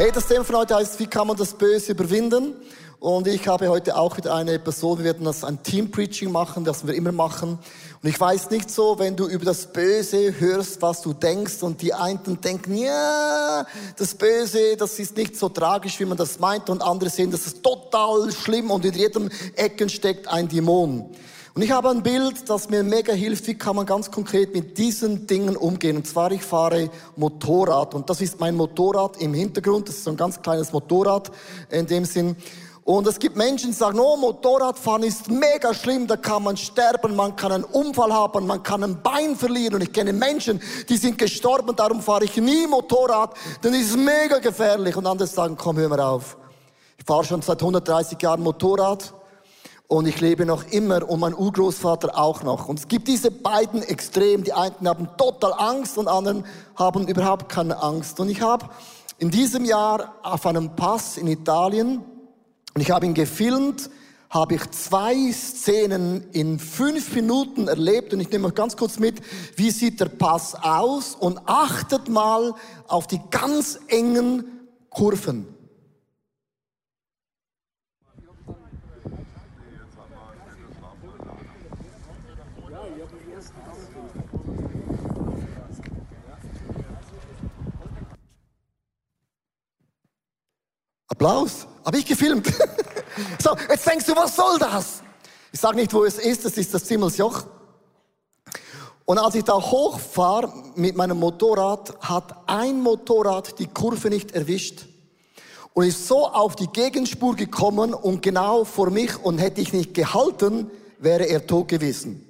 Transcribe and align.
Hey, 0.00 0.10
das 0.10 0.28
Thema 0.28 0.44
von 0.44 0.56
heute 0.56 0.76
heißt, 0.76 0.98
wie 0.98 1.06
kann 1.06 1.26
man 1.26 1.36
das 1.36 1.52
Böse 1.52 1.92
überwinden? 1.92 2.54
Und 3.00 3.26
ich 3.26 3.46
habe 3.46 3.68
heute 3.68 3.98
auch 3.98 4.16
wieder 4.16 4.34
eine 4.34 4.58
Person, 4.58 4.96
wir 4.96 5.04
werden 5.04 5.26
das 5.26 5.44
ein 5.44 5.62
Team-Preaching 5.62 6.32
machen, 6.32 6.64
das 6.64 6.86
wir 6.86 6.94
immer 6.94 7.12
machen. 7.12 7.58
Und 8.02 8.08
ich 8.08 8.18
weiß 8.18 8.48
nicht 8.48 8.70
so, 8.70 8.98
wenn 8.98 9.14
du 9.14 9.26
über 9.26 9.44
das 9.44 9.70
Böse 9.70 10.40
hörst, 10.40 10.80
was 10.80 11.02
du 11.02 11.12
denkst 11.12 11.62
und 11.62 11.82
die 11.82 11.92
einen 11.92 12.40
denken, 12.40 12.76
ja, 12.76 13.66
das 13.98 14.14
Böse, 14.14 14.74
das 14.78 14.98
ist 14.98 15.18
nicht 15.18 15.36
so 15.36 15.50
tragisch, 15.50 16.00
wie 16.00 16.06
man 16.06 16.16
das 16.16 16.38
meint 16.38 16.70
und 16.70 16.80
andere 16.80 17.10
sehen, 17.10 17.30
das 17.30 17.44
ist 17.44 17.62
total 17.62 18.32
schlimm 18.32 18.70
und 18.70 18.86
in 18.86 18.94
jedem 18.94 19.28
Ecken 19.54 19.90
steckt 19.90 20.28
ein 20.28 20.48
Dämon. 20.48 21.10
Und 21.54 21.62
ich 21.62 21.72
habe 21.72 21.90
ein 21.90 22.02
Bild, 22.02 22.48
das 22.48 22.70
mir 22.70 22.84
mega 22.84 23.12
hilft, 23.12 23.46
wie 23.48 23.54
kann 23.54 23.74
man 23.74 23.84
ganz 23.84 24.10
konkret 24.10 24.54
mit 24.54 24.78
diesen 24.78 25.26
Dingen 25.26 25.56
umgehen. 25.56 25.96
Und 25.96 26.06
zwar, 26.06 26.30
ich 26.30 26.42
fahre 26.42 26.90
Motorrad 27.16 27.94
und 27.94 28.08
das 28.08 28.20
ist 28.20 28.38
mein 28.38 28.54
Motorrad 28.54 29.16
im 29.20 29.34
Hintergrund, 29.34 29.88
das 29.88 29.96
ist 29.96 30.04
so 30.04 30.10
ein 30.10 30.16
ganz 30.16 30.40
kleines 30.40 30.72
Motorrad 30.72 31.32
in 31.70 31.86
dem 31.86 32.04
Sinn. 32.04 32.36
Und 32.84 33.06
es 33.06 33.18
gibt 33.18 33.36
Menschen, 33.36 33.70
die 33.70 33.76
sagen, 33.76 33.98
oh, 33.98 34.16
Motorradfahren 34.16 35.02
ist 35.02 35.28
mega 35.28 35.74
schlimm, 35.74 36.06
da 36.06 36.16
kann 36.16 36.44
man 36.44 36.56
sterben, 36.56 37.14
man 37.14 37.36
kann 37.36 37.52
einen 37.52 37.64
Unfall 37.64 38.12
haben, 38.12 38.46
man 38.46 38.62
kann 38.62 38.82
ein 38.82 39.02
Bein 39.02 39.36
verlieren. 39.36 39.74
Und 39.74 39.82
ich 39.82 39.92
kenne 39.92 40.12
Menschen, 40.12 40.60
die 40.88 40.96
sind 40.96 41.18
gestorben, 41.18 41.74
darum 41.76 42.00
fahre 42.00 42.24
ich 42.24 42.36
nie 42.36 42.66
Motorrad, 42.66 43.34
denn 43.62 43.74
es 43.74 43.90
ist 43.90 43.96
mega 43.96 44.38
gefährlich. 44.38 44.96
Und 44.96 45.06
andere 45.06 45.28
sagen, 45.28 45.56
komm, 45.56 45.76
hör 45.76 45.88
mal 45.88 46.00
auf. 46.00 46.36
Ich 46.96 47.04
fahre 47.04 47.24
schon 47.24 47.42
seit 47.42 47.60
130 47.60 48.20
Jahren 48.22 48.42
Motorrad 48.42 49.14
und 49.90 50.06
ich 50.06 50.20
lebe 50.20 50.46
noch 50.46 50.70
immer 50.70 51.08
und 51.10 51.18
mein 51.18 51.34
Urgroßvater 51.34 52.16
auch 52.16 52.44
noch. 52.44 52.68
Und 52.68 52.78
es 52.78 52.86
gibt 52.86 53.08
diese 53.08 53.32
beiden 53.32 53.82
Extremen. 53.82 54.44
Die 54.44 54.52
einen 54.52 54.86
haben 54.86 55.08
total 55.18 55.52
Angst 55.52 55.98
und 55.98 56.06
anderen 56.06 56.44
haben 56.76 57.08
überhaupt 57.08 57.48
keine 57.48 57.82
Angst. 57.82 58.20
Und 58.20 58.28
ich 58.28 58.40
habe 58.40 58.70
in 59.18 59.32
diesem 59.32 59.64
Jahr 59.64 60.14
auf 60.22 60.46
einem 60.46 60.76
Pass 60.76 61.16
in 61.16 61.26
Italien, 61.26 62.04
und 62.72 62.80
ich 62.80 62.92
habe 62.92 63.04
ihn 63.04 63.14
gefilmt, 63.14 63.90
habe 64.30 64.54
ich 64.54 64.70
zwei 64.70 65.32
Szenen 65.32 66.30
in 66.30 66.60
fünf 66.60 67.12
Minuten 67.12 67.66
erlebt 67.66 68.14
und 68.14 68.20
ich 68.20 68.30
nehme 68.30 68.46
euch 68.46 68.54
ganz 68.54 68.76
kurz 68.76 69.00
mit, 69.00 69.20
wie 69.56 69.72
sieht 69.72 69.98
der 69.98 70.06
Pass 70.06 70.54
aus 70.54 71.16
und 71.16 71.40
achtet 71.46 72.08
mal 72.08 72.54
auf 72.86 73.08
die 73.08 73.20
ganz 73.32 73.80
engen 73.88 74.44
Kurven. 74.88 75.48
Applaus. 91.20 91.66
Habe 91.84 91.98
ich 91.98 92.06
gefilmt. 92.06 92.46
so, 93.38 93.50
jetzt 93.68 93.86
denkst 93.86 94.06
du, 94.06 94.16
was 94.16 94.34
soll 94.34 94.58
das? 94.58 95.02
Ich 95.52 95.60
sage 95.60 95.76
nicht, 95.76 95.92
wo 95.92 96.04
es 96.04 96.18
ist, 96.18 96.46
es 96.46 96.56
ist 96.56 96.72
das 96.72 96.84
Zimmelsjoch. 96.86 97.44
Und 99.04 99.18
als 99.18 99.34
ich 99.34 99.44
da 99.44 99.60
hochfahre 99.60 100.50
mit 100.76 100.96
meinem 100.96 101.18
Motorrad, 101.18 101.94
hat 102.00 102.34
ein 102.46 102.80
Motorrad 102.80 103.58
die 103.58 103.66
Kurve 103.66 104.08
nicht 104.08 104.32
erwischt 104.32 104.86
und 105.74 105.84
ist 105.84 106.08
so 106.08 106.26
auf 106.26 106.56
die 106.56 106.68
Gegenspur 106.68 107.36
gekommen 107.36 107.92
und 107.92 108.22
genau 108.22 108.64
vor 108.64 108.88
mich 108.88 109.22
und 109.22 109.36
hätte 109.36 109.60
ich 109.60 109.74
nicht 109.74 109.92
gehalten, 109.92 110.70
wäre 111.00 111.28
er 111.28 111.46
tot 111.46 111.68
gewesen. 111.68 112.24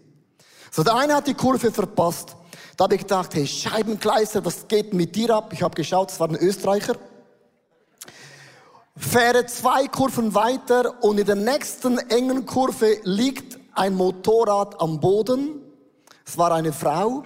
So, 0.73 0.83
der 0.83 0.97
eine 0.97 1.15
hat 1.15 1.29
die 1.29 1.35
Kurve 1.35 1.71
verpasst. 1.71 2.35
Da 2.77 2.85
habe 2.85 2.97
ich 2.97 3.03
gedacht, 3.03 3.37
hey, 3.37 3.47
Scheibenkleister, 3.47 4.45
was 4.45 4.67
geht 4.67 4.93
mit 4.95 5.15
dir 5.15 5.37
ab? 5.37 5.53
Ich 5.53 5.63
habe 5.63 5.77
geschaut, 5.77 6.11
es 6.11 6.19
war 6.19 6.29
ein 6.29 6.35
Österreicher 6.35 6.97
fähre 9.01 9.47
zwei 9.47 9.89
Kurven 9.89 10.35
weiter 10.35 11.03
und 11.03 11.19
in 11.19 11.27
der 11.27 11.35
nächsten 11.35 11.99
engen 11.99 12.45
Kurve 12.47 12.99
liegt 13.03 13.59
ein 13.75 13.95
Motorrad 13.95 14.81
am 14.81 15.01
Boden. 15.01 15.61
Es 16.27 16.37
war 16.37 16.53
eine 16.53 16.73
Frau 16.73 17.25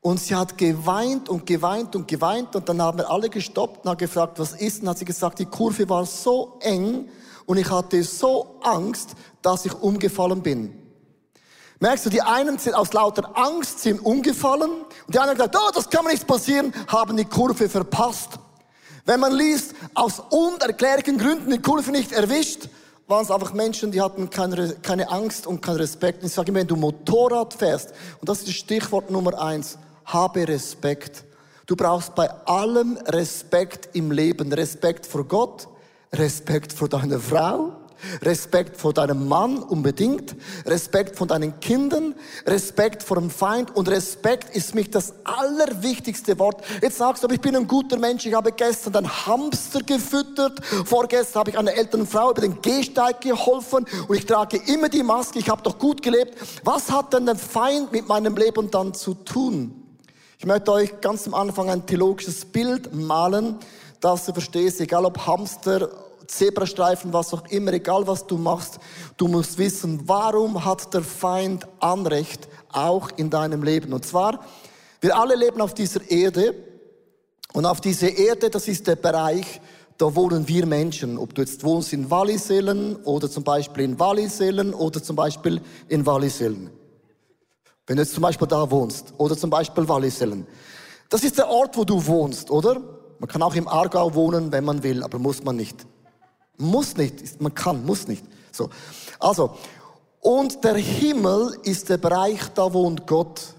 und 0.00 0.18
sie 0.20 0.34
hat 0.34 0.58
geweint 0.58 1.28
und 1.28 1.46
geweint 1.46 1.94
und 1.94 2.08
geweint 2.08 2.56
und 2.56 2.68
dann 2.68 2.82
haben 2.82 2.98
wir 2.98 3.10
alle 3.10 3.30
gestoppt 3.30 3.84
und 3.84 3.90
haben 3.90 3.98
gefragt, 3.98 4.38
was 4.38 4.52
ist? 4.52 4.82
Und 4.82 4.88
hat 4.88 4.98
sie 4.98 5.04
gesagt, 5.04 5.38
die 5.38 5.46
Kurve 5.46 5.88
war 5.88 6.04
so 6.04 6.58
eng 6.60 7.08
und 7.46 7.56
ich 7.56 7.70
hatte 7.70 8.02
so 8.02 8.58
Angst, 8.62 9.10
dass 9.40 9.64
ich 9.64 9.74
umgefallen 9.74 10.42
bin. 10.42 10.82
Merkst 11.80 12.06
du, 12.06 12.10
die 12.10 12.22
einen 12.22 12.58
sind 12.58 12.74
aus 12.74 12.92
lauter 12.92 13.30
Angst 13.38 13.78
sind 13.78 14.04
umgefallen 14.04 14.82
und 15.06 15.14
die 15.14 15.18
anderen 15.18 15.38
gesagt, 15.38 15.56
oh, 15.56 15.70
das 15.72 15.88
kann 15.88 16.04
mir 16.04 16.10
nicht 16.10 16.26
passieren, 16.26 16.74
haben 16.88 17.16
die 17.16 17.24
Kurve 17.24 17.68
verpasst. 17.68 18.40
Wenn 19.08 19.20
man 19.20 19.32
liest, 19.32 19.74
aus 19.94 20.20
unerklärlichen 20.28 21.16
Gründen 21.16 21.50
die 21.50 21.62
Kurve 21.62 21.92
nicht 21.92 22.12
erwischt, 22.12 22.68
waren 23.06 23.24
es 23.24 23.30
einfach 23.30 23.54
Menschen, 23.54 23.90
die 23.90 24.02
hatten 24.02 24.28
keine, 24.28 24.74
keine 24.82 25.10
Angst 25.10 25.46
und 25.46 25.62
keinen 25.62 25.78
Respekt. 25.78 26.22
Ich 26.22 26.34
sage 26.34 26.50
immer, 26.50 26.60
wenn 26.60 26.66
du 26.66 26.76
Motorrad 26.76 27.54
fährst, 27.54 27.94
und 28.20 28.28
das 28.28 28.40
ist 28.40 28.48
das 28.48 28.54
Stichwort 28.56 29.10
Nummer 29.10 29.40
eins, 29.40 29.78
habe 30.04 30.46
Respekt. 30.46 31.24
Du 31.64 31.74
brauchst 31.74 32.14
bei 32.16 32.28
allem 32.44 32.98
Respekt 33.06 33.96
im 33.96 34.10
Leben. 34.10 34.52
Respekt 34.52 35.06
vor 35.06 35.24
Gott, 35.24 35.68
Respekt 36.12 36.74
vor 36.74 36.90
deiner 36.90 37.18
Frau, 37.18 37.77
Respekt 38.22 38.76
vor 38.76 38.92
deinem 38.92 39.28
Mann 39.28 39.58
unbedingt, 39.58 40.36
Respekt 40.66 41.16
vor 41.16 41.26
deinen 41.26 41.58
Kindern, 41.60 42.14
Respekt 42.46 43.02
vor 43.02 43.18
dem 43.18 43.30
Feind 43.30 43.74
und 43.74 43.88
Respekt 43.88 44.54
ist 44.54 44.74
mich 44.74 44.90
das 44.90 45.14
allerwichtigste 45.24 46.38
Wort. 46.38 46.62
Jetzt 46.82 46.98
sagst 46.98 47.22
du, 47.22 47.26
aber 47.26 47.34
ich 47.34 47.40
bin 47.40 47.56
ein 47.56 47.66
guter 47.66 47.98
Mensch, 47.98 48.26
ich 48.26 48.34
habe 48.34 48.52
gestern 48.52 48.96
einen 48.96 49.26
Hamster 49.26 49.80
gefüttert, 49.82 50.64
vorgestern 50.84 51.40
habe 51.40 51.50
ich 51.50 51.58
einer 51.58 51.74
älteren 51.74 52.06
Frau 52.06 52.30
über 52.30 52.40
den 52.40 52.60
Gehsteig 52.62 53.20
geholfen 53.20 53.86
und 54.08 54.16
ich 54.16 54.26
trage 54.26 54.60
immer 54.66 54.88
die 54.88 55.02
Maske, 55.02 55.38
ich 55.38 55.48
habe 55.48 55.62
doch 55.62 55.78
gut 55.78 56.02
gelebt. 56.02 56.36
Was 56.64 56.90
hat 56.90 57.12
denn 57.12 57.26
der 57.26 57.36
Feind 57.36 57.92
mit 57.92 58.08
meinem 58.08 58.36
Leben 58.36 58.70
dann 58.70 58.94
zu 58.94 59.14
tun? 59.14 59.84
Ich 60.38 60.46
möchte 60.46 60.70
euch 60.70 61.00
ganz 61.00 61.26
am 61.26 61.34
Anfang 61.34 61.68
ein 61.68 61.84
theologisches 61.84 62.44
Bild 62.44 62.94
malen, 62.94 63.56
dass 64.00 64.26
du 64.26 64.32
verstehst, 64.32 64.80
egal 64.80 65.04
ob 65.04 65.26
Hamster 65.26 65.90
Zebrastreifen, 66.28 67.12
was 67.12 67.34
auch 67.34 67.46
immer, 67.48 67.72
egal 67.72 68.06
was 68.06 68.26
du 68.26 68.36
machst, 68.36 68.78
du 69.16 69.28
musst 69.28 69.58
wissen, 69.58 70.02
warum 70.06 70.64
hat 70.64 70.92
der 70.94 71.02
Feind 71.02 71.66
Anrecht 71.80 72.48
auch 72.70 73.10
in 73.16 73.30
deinem 73.30 73.62
Leben. 73.62 73.92
Und 73.92 74.06
zwar, 74.06 74.40
wir 75.00 75.16
alle 75.16 75.34
leben 75.34 75.60
auf 75.60 75.74
dieser 75.74 76.08
Erde 76.10 76.54
und 77.52 77.66
auf 77.66 77.80
dieser 77.80 78.16
Erde, 78.16 78.50
das 78.50 78.68
ist 78.68 78.86
der 78.86 78.96
Bereich, 78.96 79.60
da 79.96 80.14
wohnen 80.14 80.46
wir 80.46 80.64
Menschen. 80.66 81.18
Ob 81.18 81.34
du 81.34 81.42
jetzt 81.42 81.64
wohnst 81.64 81.92
in 81.92 82.10
Wallisellen 82.10 82.96
oder 83.04 83.28
zum 83.30 83.42
Beispiel 83.42 83.84
in 83.84 83.98
Wallisellen 83.98 84.72
oder 84.74 85.02
zum 85.02 85.16
Beispiel 85.16 85.60
in 85.88 86.06
Wallisellen. 86.06 86.70
Wenn 87.86 87.96
du 87.96 88.02
jetzt 88.02 88.14
zum 88.14 88.22
Beispiel 88.22 88.46
da 88.46 88.70
wohnst 88.70 89.14
oder 89.16 89.36
zum 89.36 89.50
Beispiel 89.50 89.88
Wallisellen. 89.88 90.46
Das 91.08 91.24
ist 91.24 91.38
der 91.38 91.48
Ort, 91.48 91.76
wo 91.76 91.84
du 91.84 92.06
wohnst, 92.06 92.50
oder? 92.50 92.80
Man 93.18 93.28
kann 93.28 93.42
auch 93.42 93.54
im 93.54 93.66
Aargau 93.66 94.14
wohnen, 94.14 94.52
wenn 94.52 94.64
man 94.64 94.82
will, 94.82 95.02
aber 95.02 95.18
muss 95.18 95.42
man 95.42 95.56
nicht. 95.56 95.86
Muss 96.58 96.96
nicht, 96.96 97.40
man 97.40 97.54
kann, 97.54 97.84
muss 97.86 98.06
nicht. 98.08 98.24
So. 98.52 98.68
Also, 99.18 99.56
und 100.20 100.62
der 100.64 100.74
Himmel 100.74 101.56
ist 101.62 101.88
der 101.88 101.98
Bereich, 101.98 102.40
da 102.54 102.72
wohnt 102.72 103.06
Gott. 103.06 103.54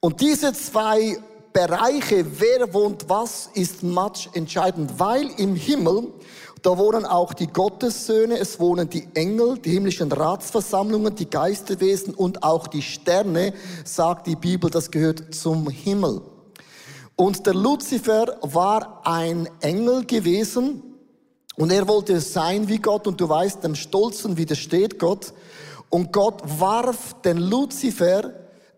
Und 0.00 0.20
diese 0.20 0.52
zwei 0.52 1.18
Bereiche, 1.52 2.24
wer 2.38 2.72
wohnt 2.72 3.08
was, 3.08 3.50
ist 3.54 3.82
match 3.82 4.28
entscheidend, 4.34 4.98
weil 4.98 5.28
im 5.38 5.56
Himmel, 5.56 6.12
da 6.62 6.78
wohnen 6.78 7.04
auch 7.04 7.32
die 7.32 7.46
Gottessöhne, 7.46 8.38
es 8.38 8.60
wohnen 8.60 8.88
die 8.88 9.08
Engel, 9.14 9.58
die 9.58 9.70
himmlischen 9.70 10.12
Ratsversammlungen, 10.12 11.14
die 11.14 11.28
Geisterwesen 11.28 12.14
und 12.14 12.42
auch 12.42 12.66
die 12.66 12.82
Sterne, 12.82 13.54
sagt 13.84 14.26
die 14.26 14.36
Bibel, 14.36 14.70
das 14.70 14.90
gehört 14.90 15.34
zum 15.34 15.68
Himmel. 15.68 16.20
Und 17.16 17.46
der 17.46 17.54
Luzifer 17.54 18.36
war 18.42 19.00
ein 19.04 19.48
Engel 19.60 20.04
gewesen, 20.04 20.82
und 21.56 21.72
er 21.72 21.88
wollte 21.88 22.20
sein 22.20 22.68
wie 22.68 22.78
Gott 22.78 23.06
und 23.06 23.20
du 23.20 23.28
weißt, 23.28 23.64
dem 23.64 23.74
Stolzen 23.74 24.36
widersteht 24.36 24.98
Gott. 24.98 25.32
Und 25.88 26.12
Gott 26.12 26.42
warf 26.44 27.14
den 27.24 27.38
Luzifer, 27.38 28.32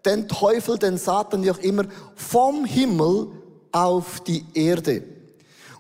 den 0.04 0.28
Teufel, 0.28 0.78
den 0.78 0.96
Satan, 0.96 1.42
wie 1.42 1.50
auch 1.50 1.58
immer, 1.58 1.84
vom 2.14 2.64
Himmel 2.64 3.28
auf 3.72 4.20
die 4.20 4.44
Erde. 4.54 5.02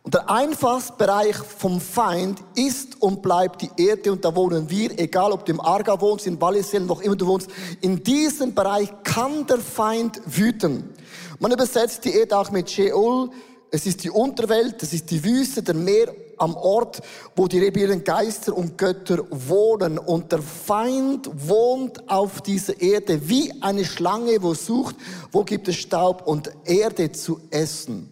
Und 0.02 0.14
der 0.14 0.30
Einfallsbereich 0.30 1.36
vom 1.36 1.80
Feind 1.80 2.42
ist 2.56 3.00
und 3.00 3.22
bleibt 3.22 3.62
die 3.62 3.70
Erde 3.76 4.10
und 4.10 4.24
da 4.24 4.34
wohnen 4.34 4.68
wir, 4.70 4.98
egal 4.98 5.32
ob 5.32 5.44
du 5.44 5.52
im 5.52 5.60
Arga 5.60 6.00
wohnst, 6.00 6.26
in 6.26 6.40
Wallisellen, 6.40 6.88
wo 6.88 6.94
immer 6.94 7.14
du 7.14 7.26
wohnst. 7.26 7.50
In 7.80 8.02
diesem 8.02 8.54
Bereich 8.54 8.88
kann 9.04 9.46
der 9.46 9.58
Feind 9.58 10.20
wüten. 10.24 10.94
Man 11.38 11.52
übersetzt 11.52 12.04
die 12.06 12.14
Erde 12.14 12.38
auch 12.38 12.50
mit 12.50 12.70
Sheol. 12.70 13.30
Es 13.70 13.86
ist 13.86 14.02
die 14.02 14.10
Unterwelt, 14.10 14.82
es 14.82 14.94
ist 14.94 15.10
die 15.10 15.22
Wüste, 15.22 15.62
der 15.62 15.74
Meer 15.74 16.14
am 16.38 16.56
Ort, 16.56 17.00
wo 17.36 17.46
die 17.48 17.58
rebellen 17.58 18.04
Geister 18.04 18.56
und 18.56 18.78
Götter 18.78 19.24
wohnen. 19.30 19.98
Und 19.98 20.32
der 20.32 20.42
Feind 20.42 21.28
wohnt 21.34 22.08
auf 22.08 22.40
dieser 22.40 22.80
Erde 22.80 23.28
wie 23.28 23.52
eine 23.60 23.84
Schlange, 23.84 24.42
wo 24.42 24.54
sucht, 24.54 24.96
wo 25.32 25.44
gibt 25.44 25.68
es 25.68 25.76
Staub 25.76 26.26
und 26.26 26.50
Erde 26.64 27.12
zu 27.12 27.40
essen. 27.50 28.08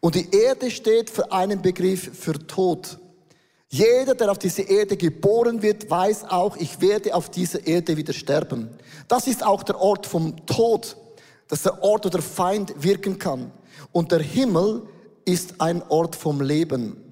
Und 0.00 0.14
die 0.14 0.30
Erde 0.36 0.70
steht 0.70 1.08
für 1.08 1.32
einen 1.32 1.62
Begriff 1.62 2.10
für 2.14 2.34
Tod. 2.46 2.98
Jeder, 3.68 4.14
der 4.14 4.30
auf 4.30 4.38
diese 4.38 4.62
Erde 4.62 4.96
geboren 4.96 5.62
wird, 5.62 5.90
weiß 5.90 6.24
auch, 6.30 6.56
ich 6.58 6.80
werde 6.80 7.14
auf 7.14 7.28
dieser 7.30 7.66
Erde 7.66 7.96
wieder 7.96 8.12
sterben. 8.12 8.68
Das 9.08 9.26
ist 9.26 9.44
auch 9.44 9.62
der 9.62 9.80
Ort 9.80 10.06
vom 10.06 10.46
Tod. 10.46 10.96
Das 11.48 11.58
ist 11.58 11.66
der 11.66 11.82
Ort, 11.82 12.04
wo 12.04 12.08
der 12.08 12.22
Feind 12.22 12.72
wirken 12.76 13.18
kann. 13.18 13.50
Und 13.92 14.12
der 14.12 14.20
Himmel 14.20 14.82
ist 15.24 15.60
ein 15.60 15.82
Ort 15.88 16.16
vom 16.16 16.40
Leben. 16.40 17.03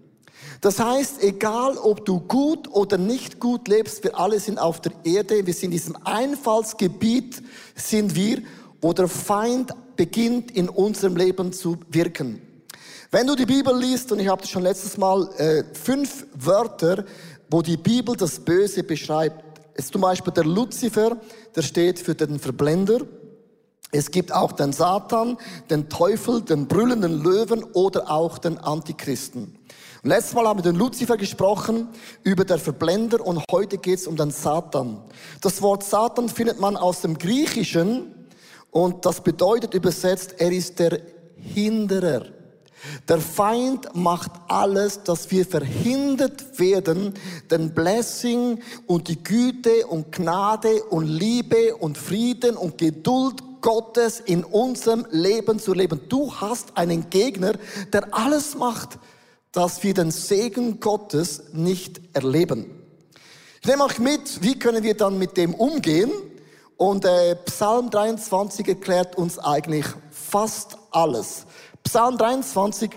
Das 0.63 0.79
heißt, 0.79 1.25
egal 1.25 1.77
ob 1.77 2.07
du 2.07 2.21
gut 2.21 2.69
oder 2.71 2.97
nicht 2.97 3.41
gut 3.41 3.67
lebst, 3.67 4.05
wir 4.05 4.17
alle 4.17 4.39
sind 4.39 4.61
auf 4.61 4.81
der 4.81 4.93
Erde, 5.03 5.45
wir 5.45 5.53
sind 5.53 5.65
in 5.65 5.71
diesem 5.73 5.97
Einfallsgebiet, 6.05 7.43
sind 7.75 8.15
wir, 8.15 8.43
wo 8.81 8.93
der 8.93 9.09
Feind 9.09 9.73
beginnt 9.97 10.53
in 10.53 10.69
unserem 10.69 11.17
Leben 11.17 11.53
zu 11.53 11.79
wirken. 11.91 12.41
Wenn 13.11 13.27
du 13.27 13.35
die 13.35 13.45
Bibel 13.45 13.77
liest, 13.77 14.13
und 14.13 14.21
ich 14.21 14.29
habe 14.29 14.41
das 14.41 14.51
schon 14.51 14.63
letztes 14.63 14.97
Mal, 14.97 15.29
äh, 15.37 15.65
fünf 15.75 16.27
Wörter, 16.33 17.05
wo 17.51 17.61
die 17.61 17.77
Bibel 17.77 18.15
das 18.15 18.39
Böse 18.39 18.85
beschreibt, 18.85 19.43
ist 19.77 19.93
zum 19.93 20.03
Beispiel 20.03 20.33
der 20.33 20.45
Luzifer, 20.45 21.17
der 21.57 21.63
steht 21.63 21.99
für 21.99 22.15
den 22.15 22.39
Verblender. 22.39 23.01
Es 23.91 24.13
gibt 24.13 24.33
auch 24.33 24.53
den 24.53 24.73
Satan, 24.73 25.37
den 25.71 25.89
Teufel, 25.89 26.41
den 26.41 26.69
brüllenden 26.69 27.21
Löwen 27.21 27.65
oder 27.65 28.13
auch 28.13 28.39
den 28.39 28.59
Antichristen. 28.59 29.59
Und 30.03 30.09
letztes 30.09 30.35
Mal 30.35 30.49
haben 30.49 30.59
wir 30.59 30.65
den 30.65 30.75
Luzifer 30.75 31.17
gesprochen 31.17 31.87
über 32.25 32.45
den 32.45 32.59
Verblender 32.59 33.25
und 33.25 33.41
heute 33.53 33.79
geht 33.79 34.01
es 34.01 34.09
um 34.09 34.17
den 34.17 34.33
Satan. 34.33 35.01
Das 35.41 35.63
Wort 35.63 35.85
Satan 35.85 36.29
findet 36.29 36.59
man 36.59 36.77
aus 36.77 37.03
dem 37.03 37.17
Griechischen 37.17 38.13
und 38.73 39.07
das 39.07 39.21
bedeutet 39.21 39.75
übersetzt, 39.75 40.35
er 40.39 40.51
ist 40.51 40.81
der 40.81 41.01
Hinderer. 41.37 42.25
Der 43.07 43.19
Feind 43.19 43.95
macht 43.95 44.33
alles, 44.49 45.05
dass 45.05 45.31
wir 45.31 45.47
verhindert 45.47 46.59
werden, 46.59 47.15
den 47.49 47.73
Blessing 47.73 48.61
und 48.89 49.07
die 49.07 49.23
Güte 49.23 49.87
und 49.87 50.11
Gnade 50.11 50.83
und 50.83 51.07
Liebe 51.07 51.77
und 51.77 51.97
Frieden 51.97 52.57
und 52.57 52.77
Geduld 52.77 53.41
Gottes 53.61 54.19
in 54.19 54.43
unserem 54.43 55.07
Leben 55.13 55.61
zu 55.61 55.73
leben. 55.73 56.01
Du 56.09 56.35
hast 56.35 56.77
einen 56.77 57.09
Gegner, 57.09 57.53
der 57.93 58.13
alles 58.13 58.57
macht, 58.57 58.99
dass 59.53 59.83
wir 59.83 59.95
den 59.95 60.11
Segen 60.11 60.81
Gottes 60.81 61.43
nicht 61.53 62.01
erleben. 62.15 62.83
Ich 63.61 63.69
nehme 63.69 63.85
euch 63.85 63.99
mit, 63.99 64.43
wie 64.43 64.59
können 64.59 64.83
wir 64.83 64.97
dann 64.97 65.19
mit 65.19 65.37
dem 65.37 65.55
umgehen? 65.55 66.11
Und 66.77 67.05
äh, 67.05 67.37
Psalm 67.45 67.91
23 67.91 68.67
erklärt 68.67 69.17
uns 69.17 69.39
eigentlich 69.39 69.87
fast 70.11 70.77
alles. 70.91 71.47
Psalm 71.85 72.19
23, 72.19 72.91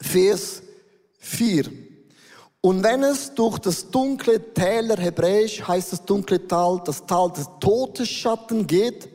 Vers 0.00 0.62
4. 1.18 1.70
Und 2.62 2.82
wenn 2.82 3.02
es 3.02 3.34
durch 3.34 3.58
das 3.58 3.90
dunkle 3.90 4.54
Täler, 4.54 4.96
hebräisch 4.96 5.66
heißt 5.66 5.92
das 5.92 6.04
dunkle 6.04 6.46
Tal, 6.46 6.80
das 6.84 7.04
Tal 7.06 7.30
des 7.32 7.48
Todesschatten 7.58 8.66
geht, 8.66 9.08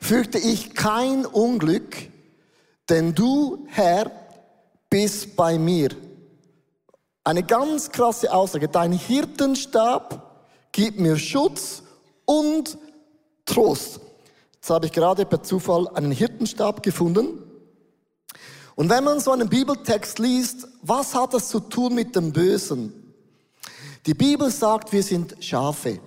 fürchte 0.00 0.38
ich 0.38 0.74
kein 0.74 1.26
Unglück, 1.26 1.96
denn 2.88 3.14
du, 3.14 3.66
Herr, 3.68 4.10
bist 4.90 5.36
bei 5.36 5.58
mir. 5.58 5.90
Eine 7.24 7.42
ganz 7.42 7.90
krasse 7.90 8.32
Aussage. 8.32 8.68
Dein 8.68 8.92
Hirtenstab 8.92 10.46
gibt 10.72 11.00
mir 11.00 11.16
Schutz 11.16 11.82
und 12.24 12.78
Trost. 13.44 14.00
Jetzt 14.54 14.70
habe 14.70 14.86
ich 14.86 14.92
gerade 14.92 15.24
per 15.24 15.42
Zufall 15.42 15.88
einen 15.88 16.12
Hirtenstab 16.12 16.82
gefunden. 16.82 17.42
Und 18.74 18.90
wenn 18.90 19.04
man 19.04 19.20
so 19.20 19.32
einen 19.32 19.48
Bibeltext 19.48 20.18
liest, 20.18 20.68
was 20.82 21.14
hat 21.14 21.34
das 21.34 21.48
zu 21.48 21.60
tun 21.60 21.94
mit 21.94 22.14
dem 22.14 22.32
Bösen? 22.32 22.92
Die 24.04 24.14
Bibel 24.14 24.50
sagt, 24.50 24.92
wir 24.92 25.02
sind 25.02 25.36
Schafe. 25.40 25.98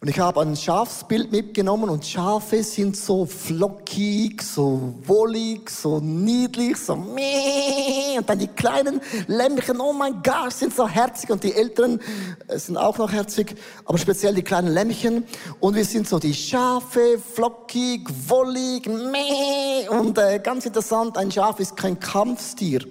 Und 0.00 0.06
ich 0.06 0.20
habe 0.20 0.40
ein 0.42 0.54
Schafsbild 0.54 1.32
mitgenommen 1.32 1.90
und 1.90 2.06
Schafe 2.06 2.62
sind 2.62 2.96
so 2.96 3.26
flockig, 3.26 4.40
so 4.42 4.94
wollig, 5.04 5.68
so 5.68 5.98
niedlich, 5.98 6.76
so 6.76 6.94
meh. 6.94 8.16
Und 8.16 8.30
dann 8.30 8.38
die 8.38 8.46
kleinen 8.46 9.00
Lämmchen, 9.26 9.80
oh 9.80 9.92
mein 9.92 10.22
Gott, 10.22 10.52
sind 10.52 10.72
so 10.72 10.86
herzig. 10.86 11.30
Und 11.30 11.42
die 11.42 11.52
Älteren 11.52 12.00
äh, 12.46 12.58
sind 12.60 12.76
auch 12.76 12.96
noch 12.96 13.10
herzig, 13.10 13.56
aber 13.84 13.98
speziell 13.98 14.36
die 14.36 14.42
kleinen 14.42 14.68
Lämmchen. 14.68 15.24
Und 15.58 15.74
wir 15.74 15.84
sind 15.84 16.08
so 16.08 16.20
die 16.20 16.34
Schafe, 16.34 17.18
flockig, 17.18 18.08
wollig, 18.28 18.86
meh. 18.86 19.88
Und 19.88 20.16
äh, 20.16 20.38
ganz 20.38 20.64
interessant, 20.64 21.18
ein 21.18 21.32
Schaf 21.32 21.58
ist 21.58 21.76
kein 21.76 21.98
Kampfstier. 21.98 22.82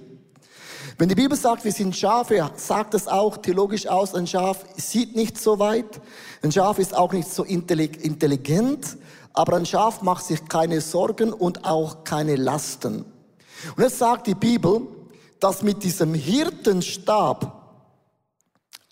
Wenn 0.98 1.08
die 1.08 1.14
Bibel 1.14 1.38
sagt, 1.38 1.64
wir 1.64 1.70
sind 1.70 1.96
Schafe, 1.96 2.50
sagt 2.56 2.92
es 2.92 3.06
auch 3.06 3.36
theologisch 3.36 3.86
aus, 3.86 4.16
ein 4.16 4.26
Schaf 4.26 4.64
sieht 4.76 5.14
nicht 5.14 5.40
so 5.40 5.60
weit, 5.60 6.00
ein 6.42 6.52
Schaf 6.52 6.78
ist 6.78 6.94
auch 6.94 7.12
nicht 7.12 7.28
so 7.28 7.42
intelligent, 7.44 8.96
aber 9.32 9.56
ein 9.56 9.66
Schaf 9.66 10.02
macht 10.02 10.24
sich 10.24 10.46
keine 10.48 10.80
Sorgen 10.80 11.32
und 11.32 11.64
auch 11.64 12.04
keine 12.04 12.36
Lasten. 12.36 13.04
Und 13.76 13.82
jetzt 13.82 13.98
sagt 13.98 14.26
die 14.26 14.34
Bibel, 14.34 14.82
dass 15.40 15.62
mit 15.62 15.82
diesem 15.82 16.14
Hirtenstab 16.14 17.58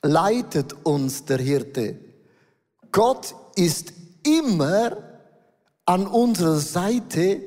leitet 0.03 0.75
uns 0.85 1.25
der 1.25 1.39
Hirte. 1.39 1.99
Gott 2.93 3.35
ist 3.57 3.93
immer 4.25 4.97
an 5.85 6.07
unserer 6.07 6.59
Seite 6.59 7.41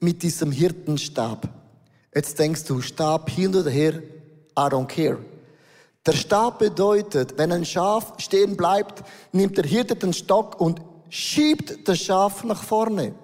mit 0.00 0.22
diesem 0.22 0.52
Hirtenstab. 0.52 1.48
Jetzt 2.14 2.38
denkst 2.38 2.64
du, 2.64 2.80
Stab 2.80 3.30
hin 3.30 3.54
oder 3.54 3.70
her, 3.70 3.94
I 3.94 4.62
don't 4.62 4.86
care. 4.86 5.18
Der 6.08 6.14
Stab 6.14 6.58
bedeutet, 6.60 7.36
wenn 7.36 7.52
ein 7.52 7.66
Schaf 7.66 8.14
stehen 8.16 8.56
bleibt, 8.56 9.04
nimmt 9.32 9.58
der 9.58 9.66
Hirte 9.66 9.94
den 9.94 10.14
Stock 10.14 10.58
und 10.58 10.80
schiebt 11.10 11.86
das 11.86 11.98
Schaf 11.98 12.44
nach 12.44 12.62
vorne. 12.62 13.14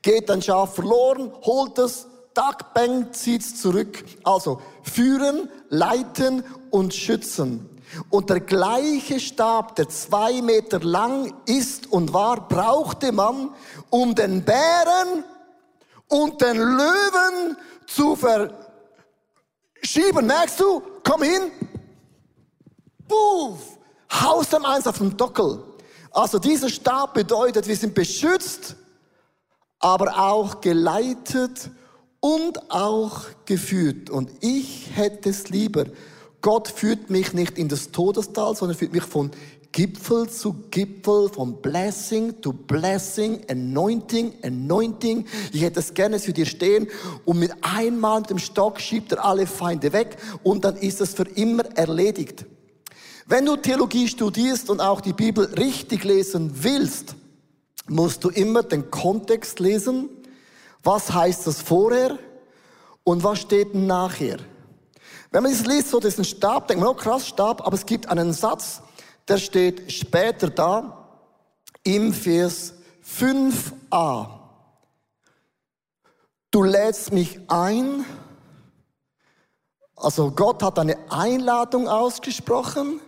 Geht 0.00 0.30
ein 0.30 0.40
Schaf 0.40 0.74
verloren, 0.74 1.30
holt 1.42 1.76
es, 1.76 2.06
tack, 2.32 2.72
bang, 2.72 3.12
zieht's 3.12 3.60
zurück. 3.60 4.02
Also 4.22 4.62
führen, 4.82 5.50
leiten 5.68 6.42
und 6.70 6.94
schützen. 6.94 7.68
Und 8.08 8.30
der 8.30 8.40
gleiche 8.40 9.20
Stab, 9.20 9.76
der 9.76 9.90
zwei 9.90 10.40
Meter 10.40 10.80
lang 10.80 11.34
ist 11.44 11.92
und 11.92 12.14
war, 12.14 12.48
brauchte 12.48 13.12
man, 13.12 13.50
um 13.90 14.14
den 14.14 14.42
Bären 14.42 15.24
und 16.08 16.40
den 16.40 16.56
Löwen 16.56 17.58
zu 17.86 18.16
verschieben. 18.16 18.56
Merkst 20.26 20.58
du? 20.58 20.82
Komm 21.02 21.22
hin. 21.22 21.52
Puff. 23.08 23.78
Haus 24.10 24.48
dem 24.48 24.64
eins 24.64 24.86
auf 24.86 24.98
den 24.98 25.16
Dockel. 25.16 25.62
Also 26.10 26.38
dieser 26.38 26.68
Stab 26.68 27.14
bedeutet, 27.14 27.66
wir 27.66 27.76
sind 27.76 27.94
beschützt, 27.94 28.76
aber 29.80 30.16
auch 30.16 30.60
geleitet 30.60 31.70
und 32.20 32.70
auch 32.70 33.22
geführt. 33.44 34.10
Und 34.10 34.30
ich 34.40 34.90
hätte 34.94 35.30
es 35.30 35.48
lieber. 35.48 35.86
Gott 36.40 36.68
führt 36.68 37.10
mich 37.10 37.32
nicht 37.32 37.58
in 37.58 37.68
das 37.68 37.90
Todestal, 37.90 38.54
sondern 38.54 38.78
führt 38.78 38.92
mich 38.92 39.02
von 39.02 39.30
Gipfel 39.72 40.28
zu 40.30 40.54
Gipfel, 40.70 41.28
von 41.30 41.60
Blessing 41.60 42.40
to 42.40 42.52
Blessing, 42.52 43.40
Anointing, 43.50 44.34
Anointing. 44.44 45.26
Ich 45.52 45.62
hätte 45.62 45.80
es 45.80 45.92
gerne 45.92 46.20
für 46.20 46.32
dir 46.32 46.46
stehen 46.46 46.86
und 47.24 47.40
mit 47.40 47.50
einmal 47.62 48.20
mit 48.20 48.30
dem 48.30 48.38
Stock 48.38 48.80
schiebt 48.80 49.10
er 49.10 49.24
alle 49.24 49.48
Feinde 49.48 49.92
weg 49.92 50.16
und 50.44 50.64
dann 50.64 50.76
ist 50.76 51.00
es 51.00 51.14
für 51.14 51.24
immer 51.24 51.64
erledigt. 51.76 52.46
Wenn 53.26 53.46
du 53.46 53.56
Theologie 53.56 54.06
studierst 54.06 54.68
und 54.68 54.80
auch 54.80 55.00
die 55.00 55.14
Bibel 55.14 55.46
richtig 55.54 56.04
lesen 56.04 56.62
willst, 56.62 57.16
musst 57.88 58.22
du 58.22 58.28
immer 58.28 58.62
den 58.62 58.90
Kontext 58.90 59.60
lesen. 59.60 60.10
Was 60.82 61.12
heißt 61.12 61.46
das 61.46 61.62
vorher 61.62 62.18
und 63.02 63.24
was 63.24 63.40
steht 63.40 63.74
nachher? 63.74 64.38
Wenn 65.30 65.42
man 65.42 65.52
das 65.52 65.64
liest, 65.64 65.88
so 65.88 66.00
ein 66.00 66.24
Stab, 66.24 66.68
denkt 66.68 66.84
man, 66.84 66.92
oh 66.92 66.94
krass, 66.94 67.26
Stab, 67.26 67.66
aber 67.66 67.74
es 67.74 67.86
gibt 67.86 68.08
einen 68.08 68.34
Satz, 68.34 68.82
der 69.26 69.38
steht 69.38 69.90
später 69.90 70.50
da 70.50 71.08
im 71.82 72.12
Vers 72.12 72.74
5a. 73.06 74.28
Du 76.50 76.62
lädst 76.62 77.10
mich 77.10 77.40
ein, 77.48 78.04
also 79.96 80.30
Gott 80.30 80.62
hat 80.62 80.78
eine 80.78 80.98
Einladung 81.10 81.88
ausgesprochen 81.88 83.00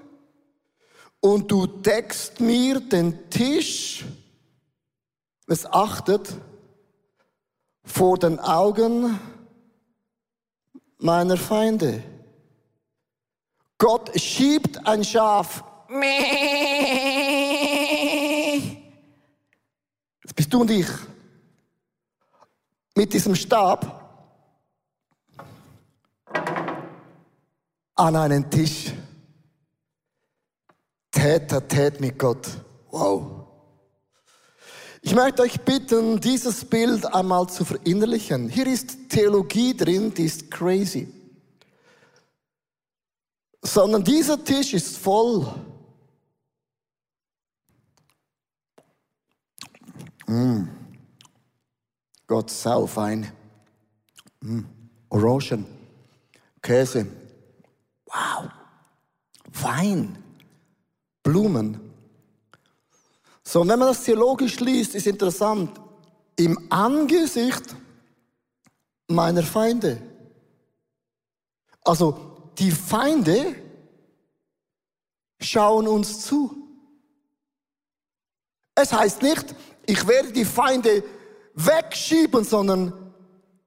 und 1.33 1.51
du 1.51 1.67
deckst 1.67 2.41
mir 2.41 2.81
den 2.81 3.31
Tisch, 3.31 4.05
es 5.47 5.67
achtet, 5.67 6.35
vor 7.85 8.19
den 8.19 8.39
Augen 8.41 9.19
meiner 10.99 11.37
Feinde. 11.37 12.03
Gott 13.79 14.19
schiebt 14.19 14.87
ein 14.87 15.05
Schaf 15.05 15.63
das 20.23 20.35
bist 20.35 20.53
du 20.53 20.61
und 20.61 20.71
ich. 20.71 20.89
Mit 22.95 23.13
diesem 23.13 23.35
Stab. 23.37 24.03
an 27.99 28.15
einen 28.15 28.51
Tisch. 28.51 28.93
Täter, 31.17 31.67
tät 31.67 31.99
mit 31.99 32.19
Gott. 32.19 32.47
Wow. 32.91 33.47
Ich 35.01 35.15
möchte 35.15 35.43
euch 35.43 35.59
bitten, 35.63 36.21
dieses 36.21 36.63
Bild 36.63 37.07
einmal 37.07 37.49
zu 37.49 37.65
verinnerlichen. 37.65 38.51
Hier 38.51 38.67
ist 38.67 39.09
Theologie 39.09 39.75
drin, 39.75 40.13
die 40.13 40.27
ist 40.27 40.51
crazy. 40.51 41.09
Sondern 43.63 44.05
dieser 44.05 44.45
Tisch 44.45 44.75
ist 44.75 44.99
voll. 44.99 45.55
Mm. 50.27 50.65
Gott 52.27 52.51
saufein. 52.51 53.33
Mm. 54.41 54.65
Orangen. 55.09 55.65
Käse. 56.61 57.07
Wow. 58.05 58.51
Wein. 59.63 60.26
Blumen. 61.27 61.81
So, 63.43 63.63
und 63.63 63.69
wenn 63.69 63.81
man 63.81 63.89
das 63.89 64.05
theologisch 64.05 64.61
liest, 64.61 64.95
ist 64.95 65.09
interessant. 65.09 65.71
Im 66.37 66.71
Angesicht 66.71 67.75
meiner 69.09 69.43
Feinde. 69.43 70.01
Also, 71.83 72.53
die 72.59 72.71
Feinde 72.71 73.57
schauen 75.41 75.89
uns 75.89 76.21
zu. 76.21 76.69
Es 78.77 78.93
heißt 78.93 79.23
nicht, 79.23 79.53
ich 79.85 80.07
werde 80.07 80.31
die 80.31 80.45
Feinde 80.45 81.03
wegschieben, 81.55 82.45
sondern 82.45 82.93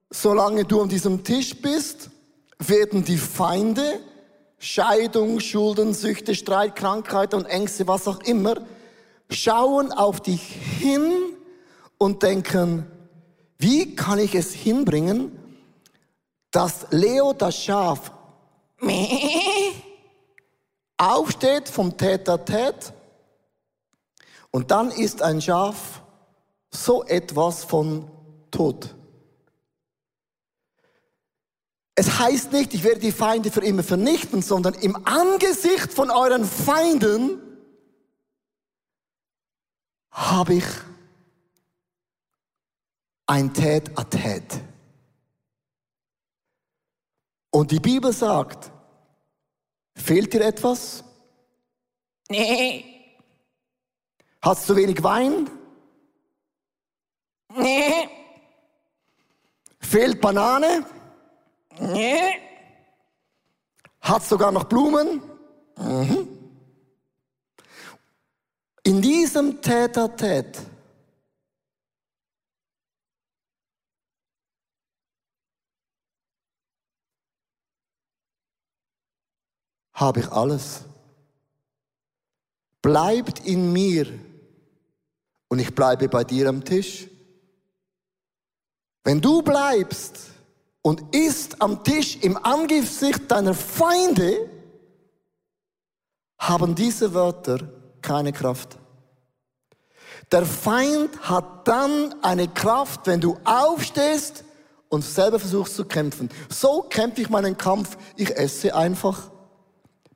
solange 0.09 0.63
du 0.63 0.81
an 0.81 0.87
diesem 0.87 1.25
Tisch 1.25 1.61
bist, 1.61 2.09
werden 2.57 3.03
die 3.03 3.17
Feinde, 3.17 3.99
Scheidung, 4.59 5.39
Schulden, 5.39 5.93
Süchte, 5.93 6.35
Streit, 6.35 6.75
Krankheit 6.75 7.33
und 7.33 7.45
Ängste, 7.45 7.87
was 7.87 8.07
auch 8.07 8.19
immer, 8.21 8.55
schauen 9.29 9.91
auf 9.91 10.19
dich 10.19 10.41
hin 10.41 11.11
und 11.97 12.23
denken, 12.23 12.85
wie 13.57 13.95
kann 13.95 14.19
ich 14.19 14.35
es 14.35 14.53
hinbringen, 14.53 15.37
dass 16.51 16.87
Leo 16.91 17.33
das 17.33 17.55
Schaf 17.55 18.11
aufsteht 20.97 21.69
vom 21.69 21.95
Täter-Tät 21.95 22.93
und 24.51 24.71
dann 24.71 24.91
ist 24.91 25.21
ein 25.21 25.41
Schaf 25.41 26.01
so 26.71 27.03
etwas 27.05 27.63
von 27.63 28.09
tot. 28.51 28.95
Es 31.99 32.17
heißt 32.17 32.53
nicht, 32.53 32.73
ich 32.73 32.85
werde 32.85 33.01
die 33.01 33.11
Feinde 33.11 33.51
für 33.51 33.59
immer 33.59 33.83
vernichten, 33.83 34.41
sondern 34.41 34.73
im 34.75 35.05
Angesicht 35.05 35.91
von 35.91 36.09
euren 36.09 36.45
Feinden 36.45 37.41
habe 40.09 40.53
ich 40.53 40.63
ein 43.25 43.53
Tät 43.53 43.91
a 43.99 44.05
Tät. 44.05 44.61
Und 47.49 47.69
die 47.71 47.81
Bibel 47.81 48.13
sagt, 48.13 48.71
fehlt 49.93 50.31
dir 50.31 50.45
etwas? 50.45 51.03
Nee. 52.29 52.85
Hast 54.41 54.69
du 54.69 54.77
wenig 54.77 55.03
Wein? 55.03 55.49
Nee. 57.57 58.07
Fehlt 59.81 60.21
Banane? 60.21 60.85
Nee. 61.79 62.39
Hat 64.01 64.23
sogar 64.23 64.51
noch 64.51 64.65
Blumen? 64.65 65.21
Mhm. 65.77 66.27
In 68.83 69.01
diesem 69.01 69.61
Täter-Tät 69.61 70.59
habe 79.93 80.21
ich 80.21 80.31
alles. 80.31 80.81
Bleibt 82.81 83.45
in 83.45 83.73
mir 83.73 84.07
und 85.49 85.59
ich 85.59 85.75
bleibe 85.75 86.07
bei 86.07 86.23
dir 86.23 86.47
am 86.47 86.63
Tisch. 86.63 87.07
Wenn 89.03 89.19
du 89.19 89.41
bleibst 89.41 90.38
und 90.81 91.15
isst 91.15 91.61
am 91.61 91.83
Tisch 91.83 92.17
im 92.21 92.37
Angesicht 92.37 93.29
deiner 93.29 93.53
Feinde, 93.53 94.49
haben 96.37 96.73
diese 96.73 97.13
Wörter 97.13 97.59
keine 98.01 98.31
Kraft. 98.31 98.77
Der 100.31 100.45
Feind 100.45 101.19
hat 101.21 101.67
dann 101.67 102.15
eine 102.21 102.47
Kraft, 102.47 103.07
wenn 103.07 103.19
du 103.19 103.37
aufstehst 103.43 104.43
und 104.89 105.03
selber 105.03 105.39
versuchst 105.39 105.75
zu 105.75 105.85
kämpfen. 105.85 106.29
So 106.49 106.83
kämpfe 106.83 107.21
ich 107.21 107.29
meinen 107.29 107.57
Kampf. 107.57 107.97
Ich 108.15 108.35
esse 108.35 108.75
einfach, 108.75 109.31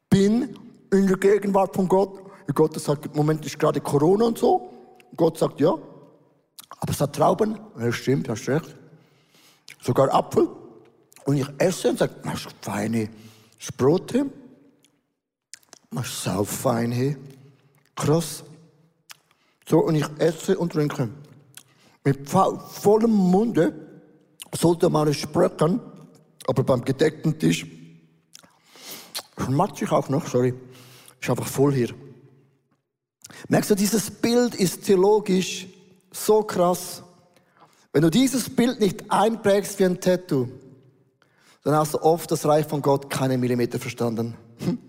bin 0.09 0.57
in 0.91 1.07
der 1.07 1.17
Gegenwart 1.17 1.75
von 1.75 1.87
Gott. 1.87 2.19
Gott 2.53 2.79
sagt, 2.79 3.07
im 3.07 3.13
Moment 3.15 3.45
ist 3.45 3.57
gerade 3.57 3.81
Corona 3.81 4.25
und 4.25 4.37
so. 4.37 4.69
Gott 5.15 5.37
sagt, 5.37 5.59
ja, 5.59 5.71
aber 5.71 6.91
es 6.91 7.01
hat 7.01 7.15
Trauben. 7.15 7.59
Ja, 7.79 7.91
stimmt, 7.91 8.29
hast 8.29 8.47
recht. 8.47 8.75
Sogar 9.83 10.13
Apfel. 10.13 10.49
Und 11.25 11.37
ich 11.37 11.47
esse 11.57 11.89
und 11.89 11.99
sage, 11.99 12.15
machst 12.23 12.45
du 12.45 12.49
feine 12.61 13.09
Brote? 13.77 14.25
Machst 15.91 16.23
sau 16.23 16.43
fein, 16.43 17.17
Krass. 17.95 18.43
So, 19.67 19.79
und 19.79 19.95
ich 19.95 20.05
esse 20.17 20.57
und 20.57 20.73
trinke. 20.73 21.09
Mit 22.03 22.27
vollem 22.29 23.11
Munde 23.11 23.73
sollte 24.53 24.89
man 24.89 25.13
sprechen, 25.13 25.79
aber 26.47 26.63
beim 26.63 26.83
gedeckten 26.83 27.39
Tisch 27.39 27.65
schmatze 29.37 29.85
ich 29.85 29.91
auch 29.91 30.09
noch, 30.09 30.27
sorry. 30.27 30.53
Ist 31.21 31.29
einfach 31.29 31.47
voll 31.47 31.73
hier. 31.73 31.93
Merkst 33.47 33.71
du, 33.71 33.75
dieses 33.75 34.11
Bild 34.11 34.55
ist 34.55 34.83
theologisch 34.83 35.67
so 36.11 36.43
krass. 36.43 37.03
Wenn 37.93 38.01
du 38.01 38.09
dieses 38.09 38.49
Bild 38.49 38.79
nicht 38.79 39.11
einprägst 39.11 39.77
wie 39.77 39.85
ein 39.85 40.01
Tattoo, 40.01 40.47
dann 41.63 41.75
hast 41.75 41.93
du 41.93 42.01
oft 42.01 42.29
das 42.31 42.43
Reich 42.43 42.65
von 42.65 42.81
Gott 42.81 43.07
keine 43.09 43.37
Millimeter 43.37 43.79
verstanden. 43.79 44.35
Hm? 44.57 44.79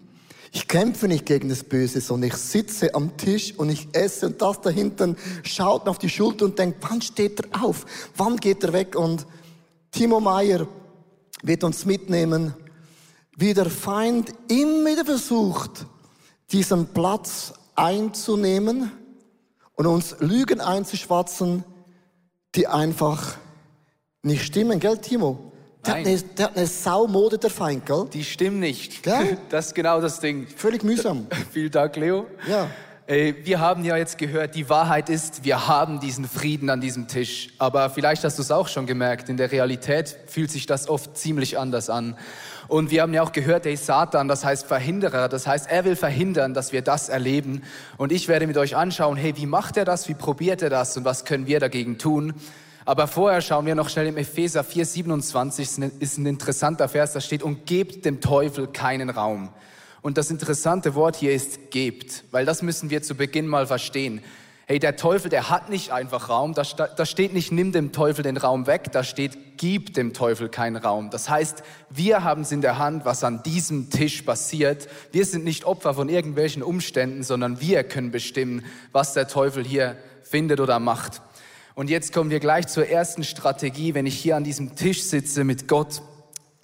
Ich 0.53 0.69
kämpfe 0.69 1.07
nicht 1.07 1.27
gegen 1.27 1.51
das 1.51 1.65
Böse, 1.65 2.01
sondern 2.01 2.31
ich 2.31 2.37
sitze 2.37 2.95
am 2.95 3.17
Tisch 3.19 3.53
und 3.59 3.69
ich 3.69 3.89
esse 3.93 4.27
und 4.27 4.41
das 4.41 4.61
da 4.63 4.71
hinten 4.71 5.17
schaut 5.43 5.85
mir 5.85 5.91
auf 5.91 5.99
die 5.99 6.09
Schulter 6.09 6.47
und 6.47 6.59
denkt, 6.59 6.79
wann 6.89 7.03
steht 7.03 7.41
er 7.41 7.65
auf? 7.65 7.85
Wann 8.17 8.37
geht 8.37 8.65
er 8.65 8.73
weg? 8.73 8.97
Und 8.97 9.27
Timo 9.91 10.19
Meyer 10.19 10.67
wird 11.43 11.63
uns 11.63 11.85
mitnehmen, 11.85 12.55
wie 13.37 13.53
der 13.53 13.69
Feind 13.69 14.33
immer 14.49 14.93
wieder 14.93 15.05
versucht, 15.05 15.87
diesen 16.53 16.87
Platz 16.87 17.53
einzunehmen 17.75 18.91
und 19.75 19.87
uns 19.87 20.17
Lügen 20.21 20.61
einzuschwatzen, 20.61 21.65
die 22.55 22.67
einfach 22.67 23.37
nicht 24.23 24.45
stimmen, 24.45 24.81
gell, 24.81 24.99
Timo? 24.99 25.53
Der 25.87 25.95
hat, 25.95 26.07
eine, 26.07 26.19
der 26.19 26.45
hat 26.47 26.57
eine 26.57 26.67
Saumode, 26.67 27.37
der 27.37 27.51
Feind, 27.51 27.85
gell? 27.85 28.07
Die 28.13 28.25
stimmen 28.25 28.59
nicht. 28.59 29.03
Gell? 29.03 29.37
Das 29.51 29.67
ist 29.67 29.75
genau 29.75 30.01
das 30.01 30.19
Ding. 30.21 30.47
Völlig 30.47 30.83
mühsam. 30.83 31.27
Vielen 31.53 31.71
Dank, 31.71 31.97
Leo. 31.97 32.27
Ja. 32.49 32.71
Wir 33.07 33.61
haben 33.61 33.85
ja 33.85 33.99
jetzt 33.99 34.17
gehört, 34.17 34.55
die 34.55 34.71
Wahrheit 34.71 35.11
ist, 35.11 35.45
wir 35.45 35.69
haben 35.69 36.01
diesen 36.01 36.27
Frieden 36.27 36.71
an 36.71 36.81
diesem 36.81 37.07
Tisch. 37.07 37.51
Aber 37.59 37.91
vielleicht 37.91 38.25
hast 38.25 38.39
du 38.39 38.43
es 38.43 38.51
auch 38.51 38.67
schon 38.67 38.87
gemerkt, 38.87 39.29
in 39.29 39.37
der 39.37 39.53
Realität 39.53 40.17
fühlt 40.27 40.51
sich 40.51 40.65
das 40.65 40.89
oft 40.89 41.15
ziemlich 41.15 41.59
anders 41.59 41.91
an. 41.91 42.17
Und 42.67 42.91
wir 42.91 43.03
haben 43.03 43.13
ja 43.13 43.23
auch 43.23 43.33
gehört, 43.33 43.67
der 43.67 43.77
Satan, 43.77 44.27
das 44.27 44.43
heißt 44.43 44.67
Verhinderer, 44.67 45.29
das 45.29 45.47
heißt, 45.47 45.71
er 45.71 45.85
will 45.85 45.97
verhindern, 45.97 46.55
dass 46.55 46.73
wir 46.73 46.81
das 46.81 47.11
erleben. 47.11 47.63
Und 47.99 48.11
ich 48.11 48.27
werde 48.27 48.47
mit 48.47 48.57
euch 48.57 48.75
anschauen, 48.75 49.19
hey, 49.19 49.37
wie 49.37 49.45
macht 49.45 49.77
er 49.77 49.85
das, 49.85 50.09
wie 50.09 50.15
probiert 50.15 50.63
er 50.63 50.71
das 50.71 50.97
und 50.97 51.05
was 51.05 51.27
können 51.27 51.47
wir 51.47 51.61
dagegen 51.61 51.99
tun? 51.99 52.33
Aber 52.87 53.07
vorher 53.07 53.43
schauen 53.43 53.67
wir 53.67 53.75
noch 53.75 53.91
schnell 53.91 54.07
im 54.07 54.17
Epheser 54.17 54.65
4, 54.65 54.87
27, 54.87 55.79
ist 56.01 56.17
ein 56.17 56.25
interessanter 56.25 56.89
Vers, 56.89 57.13
da 57.13 57.21
steht, 57.21 57.43
und 57.43 57.67
gebt 57.67 58.07
dem 58.07 58.23
Teufel 58.23 58.67
keinen 58.67 59.11
Raum. 59.11 59.51
Und 60.05 60.19
das 60.19 60.31
interessante 60.31 60.95
Wort 60.95 61.17
hier 61.17 61.33
ist 61.33 61.71
gebt, 61.71 62.25
weil 62.31 62.45
das 62.45 62.61
müssen 62.61 62.91
wir 62.91 63.03
zu 63.03 63.15
Beginn 63.15 63.47
mal 63.47 63.67
verstehen. 63.67 64.21
Hey, 64.67 64.79
der 64.79 64.97
Teufel, 64.97 65.31
der 65.31 65.49
hat 65.49 65.71
nicht 65.71 65.93
einfach 65.93 66.29
Raum. 66.29 66.53
Da, 66.53 66.63
da 66.63 67.07
steht 67.07 67.33
nicht, 67.33 67.53
nimm 67.53 67.73
dem 67.73 67.91
Teufel 67.91 68.23
den 68.23 68.37
Raum 68.37 68.67
weg. 68.67 68.93
Da 68.93 69.03
steht, 69.03 69.57
gib 69.57 69.95
dem 69.95 70.13
Teufel 70.13 70.51
keinen 70.51 70.77
Raum. 70.77 71.09
Das 71.09 71.31
heißt, 71.31 71.63
wir 71.89 72.23
haben 72.23 72.43
es 72.43 72.53
in 72.53 72.61
der 72.61 72.77
Hand, 72.77 73.07
was 73.07 73.25
an 73.25 73.43
diesem 73.45 73.89
Tisch 73.89 74.21
passiert. 74.21 74.89
Wir 75.11 75.25
sind 75.25 75.43
nicht 75.43 75.65
Opfer 75.65 75.95
von 75.95 76.11
irgendwelchen 76.11 76.63
Umständen, 76.63 77.23
sondern 77.23 77.63
wir 77.63 77.83
können 77.83 78.11
bestimmen, 78.11 78.63
was 78.93 79.15
der 79.15 79.27
Teufel 79.27 79.65
hier 79.65 79.97
findet 80.23 80.61
oder 80.61 80.81
macht. 80.81 81.23
Und 81.75 81.89
jetzt 81.89 82.13
kommen 82.13 82.29
wir 82.29 82.41
gleich 82.41 82.67
zur 82.67 82.87
ersten 82.87 83.25
Strategie, 83.25 83.95
wenn 83.95 84.05
ich 84.05 84.19
hier 84.19 84.37
an 84.37 84.45
diesem 84.45 84.77
Tisch 84.77 85.03
sitze 85.05 85.45
mit 85.45 85.67
Gott. 85.67 86.03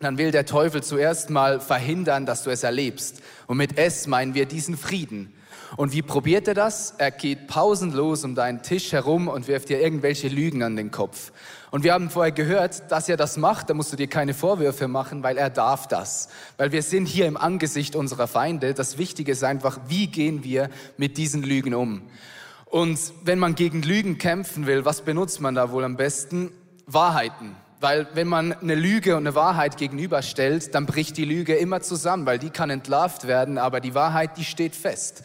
Dann 0.01 0.17
will 0.17 0.31
der 0.31 0.47
Teufel 0.47 0.83
zuerst 0.83 1.29
mal 1.29 1.61
verhindern, 1.61 2.25
dass 2.25 2.43
du 2.43 2.51
es 2.51 2.63
erlebst. 2.63 3.21
Und 3.47 3.59
mit 3.59 3.77
es 3.77 4.07
meinen 4.07 4.35
wir 4.35 4.47
diesen 4.47 4.79
Frieden. 4.79 5.35
Und 5.77 5.93
wie 5.93 6.01
probiert 6.01 6.49
er 6.49 6.55
das? 6.55 6.95
Er 6.97 7.11
geht 7.11 7.47
pausenlos 7.47 8.25
um 8.25 8.35
deinen 8.35 8.63
Tisch 8.63 8.93
herum 8.93 9.29
und 9.29 9.47
wirft 9.47 9.69
dir 9.69 9.81
irgendwelche 9.81 10.29
Lügen 10.29 10.63
an 10.63 10.75
den 10.75 10.91
Kopf. 10.91 11.33
Und 11.71 11.85
wir 11.85 11.93
haben 11.93 12.09
vorher 12.09 12.33
gehört, 12.33 12.91
dass 12.91 13.11
er 13.11 13.19
das 13.19 13.37
macht, 13.37 13.69
da 13.69 13.75
musst 13.75 13.93
du 13.93 13.97
dir 13.97 14.09
keine 14.09 14.33
Vorwürfe 14.33 14.89
machen, 14.89 15.23
weil 15.23 15.37
er 15.37 15.51
darf 15.51 15.87
das. 15.87 16.31
Weil 16.57 16.73
wir 16.73 16.83
sind 16.83 17.05
hier 17.05 17.27
im 17.27 17.37
Angesicht 17.37 17.95
unserer 17.95 18.27
Feinde. 18.27 18.73
Das 18.73 18.97
Wichtige 18.97 19.33
ist 19.33 19.45
einfach, 19.45 19.79
wie 19.87 20.07
gehen 20.07 20.43
wir 20.43 20.71
mit 20.97 21.19
diesen 21.19 21.43
Lügen 21.43 21.75
um? 21.75 22.03
Und 22.65 22.99
wenn 23.23 23.39
man 23.39 23.55
gegen 23.55 23.83
Lügen 23.83 24.17
kämpfen 24.17 24.67
will, 24.67 24.87
was 24.87 25.03
benutzt 25.03 25.43
man 25.43 25.55
da 25.55 25.71
wohl 25.71 25.85
am 25.85 25.97
besten? 25.97 26.53
Wahrheiten. 26.87 27.55
Weil 27.81 28.09
wenn 28.13 28.29
man 28.29 28.53
eine 28.53 28.75
Lüge 28.75 29.17
und 29.17 29.27
eine 29.27 29.35
Wahrheit 29.35 29.79
gegenüberstellt, 29.79 30.75
dann 30.75 30.85
bricht 30.85 31.17
die 31.17 31.25
Lüge 31.25 31.55
immer 31.55 31.81
zusammen, 31.81 32.27
weil 32.27 32.39
die 32.39 32.51
kann 32.51 32.69
entlarvt 32.69 33.27
werden, 33.27 33.57
aber 33.57 33.81
die 33.81 33.95
Wahrheit, 33.95 34.37
die 34.37 34.45
steht 34.45 34.77
fest. 34.77 35.25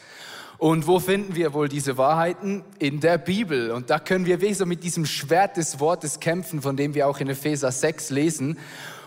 Und 0.57 0.87
wo 0.87 1.01
finden 1.01 1.35
wir 1.35 1.53
wohl 1.53 1.67
diese 1.67 1.97
Wahrheiten? 1.97 2.63
In 2.79 3.01
der 3.01 3.17
Bibel. 3.17 3.71
Und 3.71 3.89
da 3.89 3.99
können 3.99 4.25
wir 4.25 4.39
wie 4.39 4.53
so 4.53 4.65
mit 4.65 4.85
diesem 4.85 5.05
Schwert 5.05 5.57
des 5.57 5.81
Wortes 5.81 6.21
kämpfen, 6.21 6.61
von 6.61 6.77
dem 6.77 6.93
wir 6.93 7.09
auch 7.09 7.19
in 7.19 7.27
Epheser 7.27 7.73
6 7.73 8.09
lesen. 8.11 8.57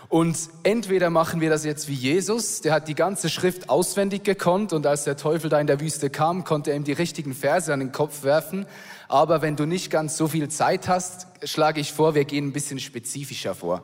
Und 0.09 0.49
entweder 0.63 1.11
machen 1.11 1.39
wir 1.39 1.51
das 1.51 1.63
jetzt 1.63 1.87
wie 1.87 1.93
Jesus, 1.93 2.61
der 2.61 2.73
hat 2.73 2.87
die 2.87 2.95
ganze 2.95 3.29
Schrift 3.29 3.69
auswendig 3.69 4.23
gekonnt 4.23 4.73
und 4.73 4.87
als 4.87 5.03
der 5.03 5.15
Teufel 5.15 5.51
da 5.51 5.59
in 5.59 5.67
der 5.67 5.79
Wüste 5.79 6.09
kam, 6.09 6.43
konnte 6.43 6.71
er 6.71 6.77
ihm 6.77 6.83
die 6.83 6.93
richtigen 6.93 7.35
Verse 7.35 7.71
an 7.71 7.79
den 7.79 7.91
Kopf 7.91 8.23
werfen. 8.23 8.65
Aber 9.07 9.43
wenn 9.43 9.55
du 9.55 9.67
nicht 9.67 9.91
ganz 9.91 10.17
so 10.17 10.27
viel 10.27 10.49
Zeit 10.49 10.87
hast, 10.87 11.27
schlage 11.43 11.79
ich 11.79 11.93
vor, 11.93 12.15
wir 12.15 12.25
gehen 12.25 12.47
ein 12.47 12.53
bisschen 12.53 12.79
spezifischer 12.79 13.53
vor. 13.53 13.83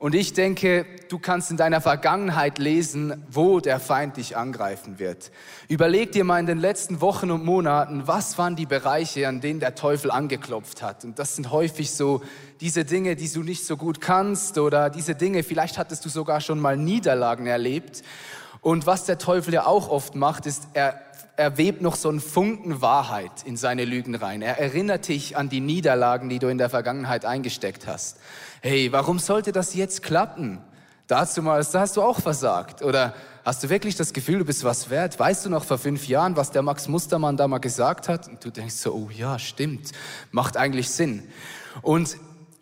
Und 0.00 0.14
ich 0.14 0.32
denke, 0.32 0.86
du 1.08 1.18
kannst 1.18 1.50
in 1.50 1.56
deiner 1.56 1.80
Vergangenheit 1.80 2.58
lesen, 2.58 3.24
wo 3.28 3.58
der 3.58 3.80
Feind 3.80 4.16
dich 4.16 4.36
angreifen 4.36 5.00
wird. 5.00 5.32
Überleg 5.66 6.12
dir 6.12 6.22
mal 6.22 6.38
in 6.38 6.46
den 6.46 6.60
letzten 6.60 7.00
Wochen 7.00 7.32
und 7.32 7.44
Monaten, 7.44 8.06
was 8.06 8.38
waren 8.38 8.54
die 8.54 8.66
Bereiche, 8.66 9.26
an 9.26 9.40
denen 9.40 9.58
der 9.58 9.74
Teufel 9.74 10.12
angeklopft 10.12 10.82
hat. 10.82 11.04
Und 11.04 11.18
das 11.18 11.34
sind 11.34 11.50
häufig 11.50 11.90
so 11.90 12.22
diese 12.60 12.84
Dinge, 12.84 13.16
die 13.16 13.28
du 13.28 13.42
nicht 13.42 13.66
so 13.66 13.76
gut 13.76 14.00
kannst 14.00 14.58
oder 14.58 14.88
diese 14.88 15.16
Dinge, 15.16 15.42
vielleicht 15.42 15.78
hattest 15.78 16.04
du 16.04 16.08
sogar 16.08 16.40
schon 16.40 16.60
mal 16.60 16.76
Niederlagen 16.76 17.46
erlebt. 17.46 18.04
Und 18.60 18.86
was 18.86 19.04
der 19.04 19.18
Teufel 19.18 19.54
ja 19.54 19.66
auch 19.66 19.88
oft 19.88 20.14
macht, 20.14 20.46
ist, 20.46 20.68
er 20.74 21.07
er 21.38 21.56
webt 21.56 21.82
noch 21.82 21.94
so 21.94 22.08
einen 22.08 22.18
Funken 22.18 22.82
Wahrheit 22.82 23.44
in 23.44 23.56
seine 23.56 23.84
Lügen 23.84 24.16
rein. 24.16 24.42
Er 24.42 24.58
erinnert 24.58 25.06
dich 25.06 25.36
an 25.36 25.48
die 25.48 25.60
Niederlagen, 25.60 26.28
die 26.28 26.40
du 26.40 26.48
in 26.48 26.58
der 26.58 26.68
Vergangenheit 26.68 27.24
eingesteckt 27.24 27.86
hast. 27.86 28.18
Hey, 28.60 28.90
warum 28.90 29.20
sollte 29.20 29.52
das 29.52 29.74
jetzt 29.74 30.02
klappen? 30.02 30.58
Dazu 31.06 31.40
mal, 31.40 31.64
da 31.64 31.80
hast 31.80 31.96
du 31.96 32.02
auch 32.02 32.20
versagt. 32.20 32.82
Oder 32.82 33.14
hast 33.44 33.62
du 33.62 33.68
wirklich 33.68 33.94
das 33.94 34.12
Gefühl, 34.12 34.40
du 34.40 34.44
bist 34.44 34.64
was 34.64 34.90
wert? 34.90 35.16
Weißt 35.20 35.46
du 35.46 35.48
noch 35.48 35.62
vor 35.62 35.78
fünf 35.78 36.08
Jahren, 36.08 36.36
was 36.36 36.50
der 36.50 36.62
Max 36.62 36.88
Mustermann 36.88 37.36
da 37.36 37.46
mal 37.46 37.58
gesagt 37.58 38.08
hat? 38.08 38.26
Und 38.26 38.44
du 38.44 38.50
denkst 38.50 38.74
so, 38.74 38.92
oh 38.92 39.08
ja, 39.08 39.38
stimmt. 39.38 39.92
Macht 40.32 40.56
eigentlich 40.56 40.90
Sinn. 40.90 41.22
Und 41.82 42.16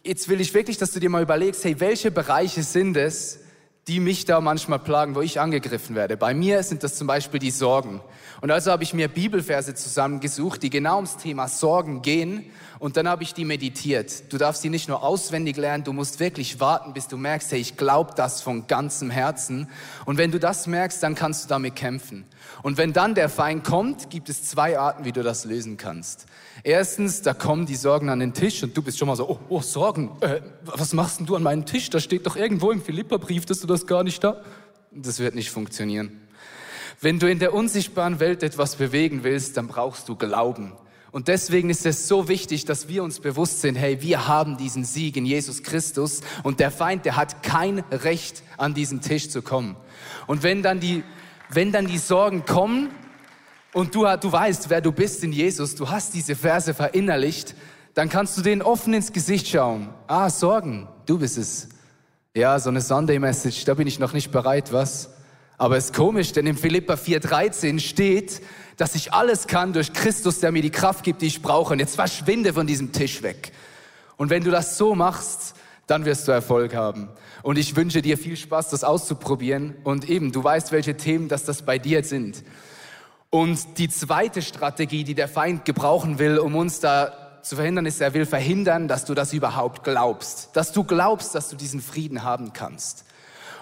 jetzt 0.04 0.28
will 0.28 0.38
ich 0.42 0.52
wirklich, 0.52 0.76
dass 0.76 0.90
du 0.90 1.00
dir 1.00 1.09
mal 1.09 1.23
überlegst, 1.23 1.64
hey, 1.64 1.80
welche 1.80 2.11
Bereiche 2.11 2.62
sind 2.62 2.99
es, 2.99 3.38
die 3.88 4.00
mich 4.00 4.24
da 4.24 4.40
manchmal 4.40 4.80
plagen, 4.80 5.14
wo 5.14 5.20
ich 5.20 5.38
angegriffen 5.38 5.94
werde. 5.94 6.16
Bei 6.16 6.34
mir 6.34 6.64
sind 6.64 6.82
das 6.82 6.96
zum 6.96 7.06
Beispiel 7.06 7.38
die 7.38 7.52
Sorgen. 7.52 8.00
Und 8.40 8.50
also 8.50 8.72
habe 8.72 8.82
ich 8.82 8.92
mir 8.92 9.06
Bibelverse 9.06 9.74
zusammengesucht, 9.74 10.62
die 10.64 10.70
genau 10.70 10.96
ums 10.96 11.16
Thema 11.16 11.46
Sorgen 11.46 12.02
gehen. 12.02 12.44
Und 12.80 12.96
dann 12.96 13.08
habe 13.08 13.22
ich 13.22 13.32
die 13.32 13.44
meditiert. 13.44 14.32
Du 14.32 14.38
darfst 14.38 14.62
sie 14.62 14.70
nicht 14.70 14.88
nur 14.88 15.04
auswendig 15.04 15.56
lernen, 15.56 15.84
du 15.84 15.92
musst 15.92 16.18
wirklich 16.18 16.58
warten, 16.58 16.94
bis 16.94 17.06
du 17.06 17.16
merkst, 17.16 17.52
hey, 17.52 17.60
ich 17.60 17.76
glaube 17.76 18.12
das 18.16 18.42
von 18.42 18.66
ganzem 18.66 19.10
Herzen. 19.10 19.68
Und 20.04 20.18
wenn 20.18 20.32
du 20.32 20.40
das 20.40 20.66
merkst, 20.66 21.00
dann 21.02 21.14
kannst 21.14 21.44
du 21.44 21.49
damit 21.49 21.76
kämpfen. 21.76 22.25
Und 22.63 22.78
wenn 22.78 22.93
dann 22.93 23.15
der 23.15 23.28
Feind 23.28 23.65
kommt, 23.65 24.11
gibt 24.11 24.28
es 24.28 24.45
zwei 24.45 24.78
Arten, 24.78 25.04
wie 25.04 25.13
du 25.13 25.23
das 25.23 25.45
lösen 25.45 25.76
kannst. 25.76 26.26
Erstens, 26.63 27.23
da 27.23 27.35
kommen 27.35 27.67
die 27.67 27.76
Sorgen 27.76 28.09
an 28.09 28.21
den 28.21 28.35
Tisch 28.35 28.63
und 28.63 28.76
du 28.76 28.82
bist 28.82 28.99
schon 28.99 29.09
mal 29.09 29.17
so, 29.17 29.28
oh, 29.28 29.39
oh 29.49 29.61
Sorgen, 29.61 30.11
äh, 30.21 30.41
was 30.65 30.93
machst 30.93 31.21
denn 31.21 31.26
du 31.26 31.37
an 31.37 31.43
meinem 31.43 31.67
Tisch? 31.67 31.91
Da 31.91 32.00
steht 32.00 32.26
doch 32.26 32.37
irgendwo 32.37 32.71
im 32.71 32.82
Philipperbrief, 32.82 33.47
dass 33.47 33.61
du 33.61 33.67
das 33.67 33.87
gar 33.87 34.02
nicht 34.02 34.25
da. 34.25 34.43
Das 34.93 35.19
wird 35.19 35.35
nicht 35.35 35.50
funktionieren. 35.50 36.21
Wenn 37.00 37.19
du 37.19 37.30
in 37.30 37.39
der 37.39 37.52
unsichtbaren 37.52 38.21
Welt 38.21 38.43
etwas 38.43 38.76
bewegen 38.76 39.23
willst, 39.23 39.56
dann 39.56 39.69
brauchst 39.69 40.09
du 40.09 40.17
Glauben. 40.17 40.73
Und 41.13 41.28
deswegen 41.28 41.71
ist 41.71 41.87
es 41.87 42.09
so 42.09 42.28
wichtig, 42.28 42.65
dass 42.65 42.89
wir 42.89 43.02
uns 43.02 43.21
bewusst 43.21 43.63
sind, 43.63 43.76
hey, 43.76 44.02
wir 44.02 44.28
haben 44.28 44.59
diesen 44.59 44.85
Sieg 44.85 45.17
in 45.17 45.25
Jesus 45.25 45.63
Christus 45.63 46.21
und 46.43 46.61
der 46.61 46.71
Feind, 46.71 47.04
der 47.06 47.17
hat 47.17 47.43
kein 47.43 47.78
Recht, 47.91 48.43
an 48.59 48.75
diesen 48.75 49.00
Tisch 49.00 49.30
zu 49.30 49.41
kommen. 49.41 49.76
Und 50.26 50.43
wenn 50.43 50.63
dann 50.63 50.80
die, 50.80 51.04
wenn 51.49 51.73
dann 51.73 51.87
die 51.87 51.99
Sorgen 51.99 52.45
kommen, 52.45 52.91
und 53.76 53.95
du, 53.95 54.06
du 54.17 54.32
weißt, 54.32 54.71
wer 54.71 54.80
du 54.80 54.91
bist 54.91 55.23
in 55.23 55.32
Jesus, 55.32 55.75
du 55.75 55.91
hast 55.91 56.15
diese 56.15 56.35
Verse 56.35 56.73
verinnerlicht, 56.73 57.54
dann 57.93 58.09
kannst 58.09 58.39
du 58.39 58.41
denen 58.41 58.63
offen 58.63 58.95
ins 58.95 59.13
Gesicht 59.13 59.49
schauen. 59.49 59.91
Ah, 60.06 60.30
Sorgen, 60.30 60.89
du 61.04 61.19
bist 61.19 61.37
es. 61.37 61.69
Ja, 62.35 62.59
so 62.59 62.71
eine 62.71 62.80
Sunday 62.80 63.19
Message, 63.19 63.67
da 63.67 63.75
bin 63.75 63.87
ich 63.87 63.99
noch 63.99 64.15
nicht 64.15 64.30
bereit, 64.30 64.73
was? 64.73 65.11
Aber 65.59 65.76
es 65.76 65.87
ist 65.87 65.95
komisch, 65.95 66.32
denn 66.32 66.47
in 66.47 66.56
Philippa 66.56 66.95
4,13 66.95 67.78
steht, 67.80 68.41
dass 68.78 68.95
ich 68.95 69.13
alles 69.13 69.47
kann 69.47 69.75
durch 69.75 69.93
Christus, 69.93 70.41
der 70.41 70.52
mir 70.52 70.63
die 70.63 70.71
Kraft 70.71 71.04
gibt, 71.04 71.23
die 71.23 71.26
ich 71.26 71.43
brauche. 71.43 71.75
Und 71.75 71.78
jetzt 71.78 71.97
verschwinde 71.97 72.52
von 72.52 72.67
diesem 72.67 72.93
Tisch 72.93 73.23
weg. 73.23 73.52
Und 74.17 74.30
wenn 74.30 74.45
du 74.45 74.50
das 74.50 74.78
so 74.78 74.95
machst, 74.95 75.54
dann 75.86 76.04
wirst 76.04 76.26
du 76.26 76.32
Erfolg 76.32 76.75
haben. 76.75 77.08
Und 77.42 77.58
ich 77.58 77.76
wünsche 77.76 78.02
dir 78.02 78.18
viel 78.18 78.36
Spaß, 78.36 78.70
das 78.70 78.84
auszuprobieren. 78.84 79.76
Und 79.84 80.08
eben, 80.08 80.32
du 80.32 80.42
weißt, 80.42 80.72
welche 80.72 80.96
Themen 80.96 81.28
dass 81.28 81.44
das 81.44 81.62
bei 81.62 81.78
dir 81.78 82.02
sind. 82.02 82.42
Und 83.30 83.78
die 83.78 83.88
zweite 83.88 84.42
Strategie, 84.42 85.04
die 85.04 85.14
der 85.14 85.28
Feind 85.28 85.64
gebrauchen 85.64 86.18
will, 86.18 86.38
um 86.38 86.56
uns 86.56 86.80
da 86.80 87.40
zu 87.42 87.56
verhindern, 87.56 87.86
ist, 87.86 88.00
er 88.00 88.14
will 88.14 88.26
verhindern, 88.26 88.88
dass 88.88 89.04
du 89.04 89.14
das 89.14 89.32
überhaupt 89.32 89.84
glaubst. 89.84 90.50
Dass 90.54 90.72
du 90.72 90.84
glaubst, 90.84 91.34
dass 91.34 91.49
du 91.49 91.56
diesen 91.56 91.80
Frieden 91.80 92.25
haben 92.25 92.52
kannst. 92.52 93.04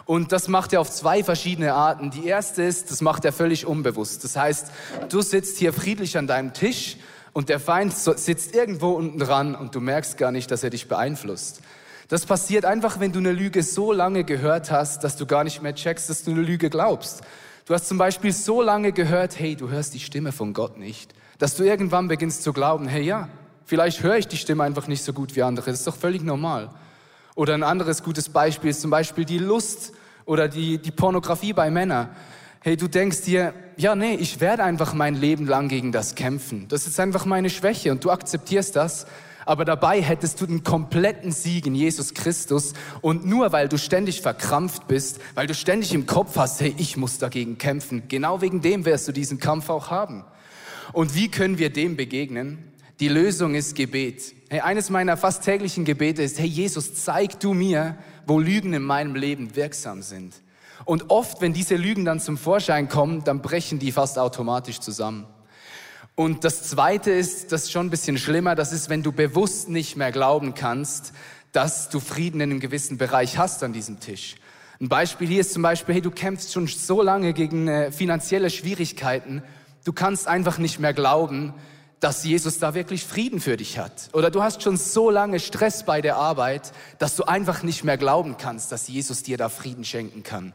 Und 0.07 0.33
das 0.33 0.49
macht 0.49 0.73
er 0.73 0.81
auf 0.81 0.91
zwei 0.91 1.25
verschiedene 1.25 1.75
Arten. 1.75 2.11
Die 2.11 2.27
erste 2.27 2.63
ist, 2.63 2.91
das 2.91 3.01
macht 3.01 3.25
er 3.25 3.33
völlig 3.33 3.67
unbewusst. 3.67 4.23
Das 4.25 4.37
heißt, 4.37 4.71
du 5.09 5.23
sitzt 5.23 5.59
hier 5.59 5.73
friedlich 5.73 6.19
an 6.19 6.27
deinem 6.27 6.53
Tisch 6.53 6.99
und 7.33 7.49
der 7.49 7.59
Feind 7.59 7.95
sitzt 7.95 8.55
irgendwo 8.55 8.93
unten 8.93 9.19
dran 9.19 9.55
und 9.55 9.75
du 9.75 9.81
merkst 9.81 10.19
gar 10.19 10.31
nicht, 10.31 10.51
dass 10.51 10.63
er 10.63 10.71
dich 10.71 10.89
beeinflusst. 10.89 11.61
Das 12.09 12.27
passiert 12.27 12.65
einfach, 12.65 13.01
wenn 13.01 13.13
du 13.13 13.19
eine 13.19 13.33
Lüge 13.33 13.63
so 13.63 13.93
lange 13.93 14.25
gehört 14.25 14.71
hast, 14.71 15.05
dass 15.05 15.17
du 15.17 15.27
gar 15.27 15.45
nicht 15.45 15.63
mehr 15.63 15.75
checkst, 15.75 16.11
dass 16.11 16.23
du 16.23 16.33
eine 16.33 16.43
Lüge 16.43 16.69
glaubst. 16.69 17.23
Du 17.67 17.73
hast 17.73 17.89
zum 17.89 17.97
Beispiel 17.97 18.33
so 18.33 18.61
lange 18.61 18.93
gehört, 18.93 19.39
hey, 19.39 19.57
du 19.57 19.71
hörst 19.71 19.95
die 19.95 20.01
Stimme 20.01 20.33
von 20.33 20.53
Gott 20.53 20.77
nicht, 20.77 21.15
dass 21.39 21.57
du 21.57 21.65
irgendwann 21.65 22.09
beginnst 22.09 22.43
zu 22.43 22.53
glauben, 22.53 22.87
hey 22.87 23.03
ja, 23.03 23.29
vielleicht 23.65 24.03
höre 24.03 24.19
ich 24.19 24.29
die 24.29 24.37
Stimme 24.37 24.65
einfach 24.65 24.87
nicht 24.87 25.03
so 25.03 25.15
gut 25.15 25.35
wie 25.35 25.43
andere, 25.43 25.71
das 25.71 25.81
ist 25.81 25.87
doch 25.87 25.97
völlig 25.97 26.23
normal. 26.23 26.69
Oder 27.35 27.55
ein 27.55 27.63
anderes 27.63 28.03
gutes 28.03 28.29
Beispiel 28.29 28.71
ist 28.71 28.83
zum 28.83 28.91
Beispiel 28.91 29.25
die 29.25 29.39
Lust 29.39 29.93
oder 30.27 30.47
die, 30.47 30.77
die 30.79 30.91
Pornografie 30.91 31.55
bei 31.55 31.71
Männern. 31.71 32.11
Hey, 32.61 32.77
du 32.77 32.87
denkst 32.87 33.23
dir, 33.23 33.55
ja, 33.77 33.95
nee, 33.95 34.15
ich 34.15 34.41
werde 34.41 34.63
einfach 34.63 34.93
mein 34.95 35.15
Leben 35.15 35.47
lang 35.47 35.69
gegen 35.69 35.91
das 35.91 36.15
kämpfen. 36.15 36.67
Das 36.69 36.87
ist 36.87 37.01
einfach 37.01 37.25
meine 37.25 37.51
Schwäche 37.51 37.93
und 37.93 38.05
du 38.05 38.11
akzeptierst 38.11 38.77
das 38.77 39.07
aber 39.47 39.65
dabei 39.65 40.01
hättest 40.03 40.41
du 40.41 40.47
den 40.47 40.65
kompletten 40.65 41.33
Sieg 41.33 41.67
in 41.67 41.75
Jesus 41.75 42.15
Christus 42.15 42.73
und 43.01 43.27
nur 43.27 43.53
weil 43.53 43.69
du 43.69 43.79
ständig 43.79 44.21
verkrampft 44.21 44.89
bist, 44.89 45.21
weil 45.35 45.47
du 45.47 45.55
ständig 45.55 45.93
im 45.93 46.07
Kopf 46.07 46.37
hast, 46.37 46.61
hey, 46.61 46.75
ich 46.79 46.97
muss 46.97 47.19
dagegen 47.19 47.59
kämpfen, 47.59 48.05
genau 48.09 48.41
wegen 48.41 48.61
dem 48.61 48.85
wirst 48.85 49.09
du 49.09 49.13
diesen 49.13 49.39
Kampf 49.39 49.69
auch 49.71 49.91
haben. 49.91 50.25
Und 50.93 51.15
wie 51.15 51.31
können 51.31 51.59
wir 51.59 51.71
dem 51.71 51.97
begegnen? 51.97 52.59
Die 53.01 53.09
Lösung 53.09 53.55
ist 53.55 53.75
Gebet. 53.75 54.35
Hey, 54.49 54.61
eines 54.61 54.89
meiner 54.89 55.17
fast 55.17 55.45
täglichen 55.45 55.85
Gebete 55.85 56.23
ist, 56.23 56.39
hey 56.39 56.47
Jesus, 56.47 56.95
zeig 56.95 57.41
du 57.41 57.53
mir, 57.53 57.97
wo 58.27 58.39
Lügen 58.39 58.73
in 58.73 58.83
meinem 58.83 59.17
Leben 59.17 59.57
wirksam 59.57 60.03
sind. 60.03 60.35
Und 60.85 61.11
oft, 61.11 61.41
wenn 61.41 61.53
diese 61.53 61.77
Lügen 61.77 62.05
dann 62.05 62.21
zum 62.21 62.37
Vorschein 62.37 62.89
kommen, 62.89 63.25
dann 63.25 63.43
brechen 63.43 63.79
die 63.79 63.91
fast 63.91 64.19
automatisch 64.19 64.81
zusammen. 64.81 65.27
Und 66.17 66.45
das 66.45 66.63
Zweite 66.63 67.11
ist, 67.11 67.51
das 67.51 67.65
ist 67.65 67.73
schon 67.73 67.87
ein 67.87 67.91
bisschen 67.91 68.19
schlimmer, 68.19 68.55
das 68.55 68.73
ist, 68.73 68.89
wenn 68.89 69.03
du 69.03 69.11
bewusst 69.11 69.69
nicht 69.69 69.97
mehr 69.97 70.13
glauben 70.13 70.55
kannst, 70.55 71.13
dass 71.51 71.89
du 71.89 71.99
Frieden 71.99 72.41
in 72.41 72.51
einem 72.51 72.61
gewissen 72.61 72.99
Bereich 72.99 73.37
hast 73.37 73.65
an 73.65 73.73
diesem 73.73 73.99
Tisch. 73.99 74.37
Ein 74.81 74.89
Beispiel 74.89 75.27
hier 75.27 75.41
ist 75.41 75.53
zum 75.53 75.63
Beispiel, 75.63 75.97
hey, 75.97 76.03
du 76.03 76.13
kämpfst 76.13 76.53
schon 76.53 76.69
so 76.69 77.03
lange 77.03 77.33
gegen 77.33 77.67
äh, 77.67 77.91
finanzielle 77.91 78.51
Schwierigkeiten, 78.51 79.43
du 79.85 79.93
kannst 79.93 80.29
einfach 80.29 80.59
nicht 80.59 80.79
mehr 80.79 80.95
glauben, 80.95 81.53
dass 81.99 82.23
Jesus 82.23 82.59
da 82.59 82.75
wirklich 82.75 83.05
Frieden 83.05 83.41
für 83.41 83.57
dich 83.57 83.79
hat. 83.79 84.11
Oder 84.13 84.31
du 84.31 84.43
hast 84.43 84.63
schon 84.63 84.77
so 84.77 85.11
lange 85.11 85.41
Stress 85.41 85.85
bei 85.85 86.01
der 86.01 86.17
Arbeit, 86.17 86.73
dass 86.99 87.17
du 87.17 87.25
einfach 87.25 87.63
nicht 87.63 87.83
mehr 87.83 87.97
glauben 87.97 88.37
kannst, 88.37 88.71
dass 88.71 88.87
Jesus 88.87 89.23
dir 89.23 89.39
da 89.39 89.49
Frieden 89.49 89.85
schenken 89.85 90.23
kann. 90.23 90.53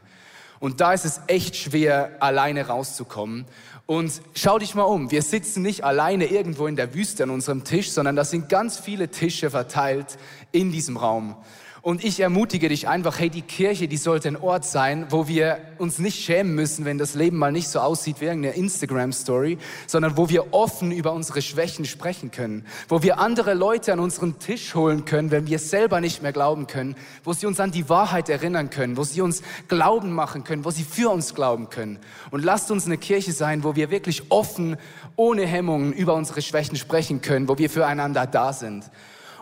Und 0.60 0.82
da 0.82 0.92
ist 0.92 1.06
es 1.06 1.22
echt 1.26 1.56
schwer, 1.56 2.18
alleine 2.20 2.66
rauszukommen. 2.66 3.46
Und 3.90 4.22
schau 4.36 4.60
dich 4.60 4.76
mal 4.76 4.84
um, 4.84 5.10
wir 5.10 5.20
sitzen 5.20 5.62
nicht 5.62 5.82
alleine 5.82 6.26
irgendwo 6.26 6.68
in 6.68 6.76
der 6.76 6.94
Wüste 6.94 7.24
an 7.24 7.30
unserem 7.30 7.64
Tisch, 7.64 7.90
sondern 7.90 8.14
da 8.14 8.24
sind 8.24 8.48
ganz 8.48 8.78
viele 8.78 9.08
Tische 9.08 9.50
verteilt 9.50 10.16
in 10.52 10.70
diesem 10.70 10.96
Raum. 10.96 11.34
Und 11.82 12.04
ich 12.04 12.20
ermutige 12.20 12.68
dich 12.68 12.88
einfach, 12.88 13.18
hey, 13.18 13.30
die 13.30 13.40
Kirche, 13.40 13.88
die 13.88 13.96
sollte 13.96 14.28
ein 14.28 14.36
Ort 14.36 14.66
sein, 14.66 15.06
wo 15.08 15.28
wir 15.28 15.58
uns 15.78 15.98
nicht 15.98 16.22
schämen 16.22 16.54
müssen, 16.54 16.84
wenn 16.84 16.98
das 16.98 17.14
Leben 17.14 17.38
mal 17.38 17.52
nicht 17.52 17.68
so 17.68 17.80
aussieht 17.80 18.20
wie 18.20 18.26
irgendeine 18.26 18.54
Instagram-Story, 18.54 19.56
sondern 19.86 20.18
wo 20.18 20.28
wir 20.28 20.52
offen 20.52 20.92
über 20.92 21.14
unsere 21.14 21.40
Schwächen 21.40 21.86
sprechen 21.86 22.30
können, 22.30 22.66
wo 22.88 23.02
wir 23.02 23.18
andere 23.18 23.54
Leute 23.54 23.94
an 23.94 24.00
unseren 24.00 24.38
Tisch 24.38 24.74
holen 24.74 25.06
können, 25.06 25.30
wenn 25.30 25.46
wir 25.46 25.58
selber 25.58 26.02
nicht 26.02 26.22
mehr 26.22 26.32
glauben 26.32 26.66
können, 26.66 26.96
wo 27.24 27.32
sie 27.32 27.46
uns 27.46 27.58
an 27.60 27.70
die 27.70 27.88
Wahrheit 27.88 28.28
erinnern 28.28 28.68
können, 28.68 28.98
wo 28.98 29.04
sie 29.04 29.22
uns 29.22 29.42
Glauben 29.68 30.12
machen 30.12 30.44
können, 30.44 30.66
wo 30.66 30.70
sie 30.70 30.84
für 30.84 31.08
uns 31.08 31.34
glauben 31.34 31.70
können. 31.70 31.98
Und 32.30 32.44
lasst 32.44 32.70
uns 32.70 32.84
eine 32.84 32.98
Kirche 32.98 33.32
sein, 33.32 33.64
wo 33.64 33.74
wir 33.74 33.90
wirklich 33.90 34.30
offen, 34.30 34.76
ohne 35.16 35.46
Hemmungen 35.46 35.94
über 35.94 36.14
unsere 36.14 36.42
Schwächen 36.42 36.76
sprechen 36.76 37.22
können, 37.22 37.48
wo 37.48 37.56
wir 37.56 37.70
füreinander 37.70 38.26
da 38.26 38.52
sind. 38.52 38.84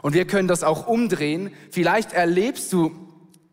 Und 0.09 0.15
wir 0.15 0.27
können 0.27 0.49
das 0.49 0.63
auch 0.65 0.87
umdrehen. 0.87 1.51
Vielleicht 1.71 2.15
erlebst 2.15 2.73
du 2.73 2.93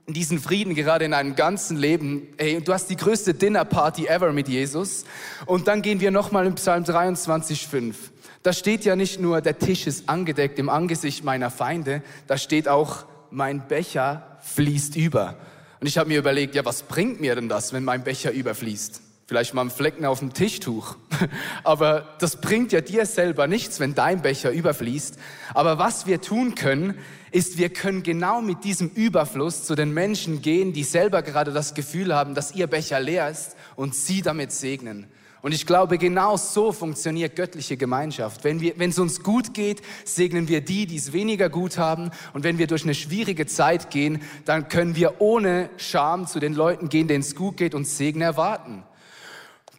diesen 0.07 0.39
Frieden 0.39 0.73
gerade 0.73 1.03
in 1.03 1.11
deinem 1.11 1.35
ganzen 1.35 1.75
Leben. 1.75 2.29
Ey, 2.37 2.61
du 2.61 2.71
hast 2.71 2.89
die 2.89 2.95
größte 2.95 3.33
Dinnerparty 3.33 4.05
ever 4.05 4.31
mit 4.31 4.47
Jesus. 4.47 5.03
Und 5.47 5.67
dann 5.67 5.81
gehen 5.81 5.99
wir 5.99 6.11
nochmal 6.11 6.45
in 6.45 6.55
Psalm 6.55 6.85
23,5. 6.85 7.95
Da 8.41 8.53
steht 8.53 8.85
ja 8.85 8.95
nicht 8.95 9.19
nur, 9.19 9.41
der 9.41 9.59
Tisch 9.59 9.85
ist 9.85 10.07
angedeckt 10.07 10.57
im 10.57 10.69
Angesicht 10.69 11.25
meiner 11.25 11.51
Feinde, 11.51 12.01
da 12.27 12.37
steht 12.37 12.69
auch, 12.69 13.03
mein 13.31 13.67
Becher 13.67 14.37
fließt 14.39 14.95
über. 14.95 15.35
Und 15.81 15.87
ich 15.87 15.97
habe 15.97 16.07
mir 16.07 16.19
überlegt, 16.19 16.55
ja, 16.55 16.63
was 16.63 16.83
bringt 16.83 17.19
mir 17.19 17.35
denn 17.35 17.49
das, 17.49 17.73
wenn 17.73 17.83
mein 17.83 18.05
Becher 18.05 18.31
überfließt? 18.31 19.01
Vielleicht 19.27 19.55
mal 19.55 19.61
einen 19.61 19.71
Flecken 19.71 20.05
auf 20.05 20.19
dem 20.19 20.33
Tischtuch. 20.33 20.97
Aber 21.63 22.15
das 22.19 22.39
bringt 22.41 22.71
ja 22.71 22.81
dir 22.81 23.07
selber 23.07 23.47
nichts, 23.47 23.79
wenn 23.79 23.95
dein 23.95 24.21
Becher 24.21 24.51
überfließt. 24.51 25.17
Aber 25.55 25.79
was 25.79 26.05
wir 26.05 26.21
tun 26.21 26.53
können, 26.53 26.95
ist, 27.31 27.57
wir 27.57 27.69
können 27.69 28.03
genau 28.03 28.41
mit 28.41 28.63
diesem 28.63 28.89
Überfluss 28.89 29.63
zu 29.63 29.73
den 29.73 29.95
Menschen 29.95 30.43
gehen, 30.43 30.73
die 30.73 30.83
selber 30.83 31.23
gerade 31.23 31.51
das 31.51 31.73
Gefühl 31.73 32.13
haben, 32.13 32.35
dass 32.35 32.53
ihr 32.53 32.67
Becher 32.67 32.99
leer 32.99 33.27
ist 33.27 33.55
und 33.75 33.95
sie 33.95 34.21
damit 34.21 34.51
segnen. 34.51 35.07
Und 35.41 35.53
ich 35.53 35.65
glaube, 35.65 35.97
genau 35.97 36.37
so 36.37 36.71
funktioniert 36.71 37.35
göttliche 37.35 37.77
Gemeinschaft. 37.77 38.43
Wenn, 38.43 38.61
wir, 38.61 38.77
wenn 38.77 38.91
es 38.91 38.99
uns 38.99 39.23
gut 39.23 39.55
geht, 39.55 39.81
segnen 40.03 40.47
wir 40.47 40.61
die, 40.61 40.85
die 40.85 40.97
es 40.97 41.13
weniger 41.13 41.49
gut 41.49 41.79
haben. 41.79 42.11
Und 42.33 42.43
wenn 42.43 42.59
wir 42.59 42.67
durch 42.67 42.83
eine 42.83 42.95
schwierige 42.95 43.47
Zeit 43.47 43.89
gehen, 43.89 44.21
dann 44.45 44.69
können 44.69 44.95
wir 44.95 45.19
ohne 45.19 45.69
Scham 45.77 46.27
zu 46.27 46.39
den 46.39 46.53
Leuten 46.53 46.89
gehen, 46.89 47.07
denen 47.07 47.21
es 47.21 47.35
gut 47.35 47.57
geht 47.57 47.73
und 47.73 47.87
Segen 47.87 48.21
erwarten. 48.21 48.83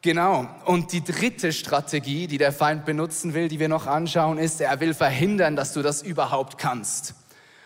Genau. 0.06 0.48
Und 0.66 0.92
die 0.92 1.02
dritte 1.02 1.52
Strategie, 1.52 2.28
die 2.28 2.38
der 2.38 2.52
Feind 2.52 2.84
benutzen 2.84 3.34
will, 3.34 3.48
die 3.48 3.58
wir 3.58 3.68
noch 3.68 3.88
anschauen, 3.88 4.38
ist, 4.38 4.60
er 4.60 4.78
will 4.78 4.94
verhindern, 4.94 5.56
dass 5.56 5.72
du 5.72 5.82
das 5.82 6.00
überhaupt 6.00 6.58
kannst. 6.58 7.16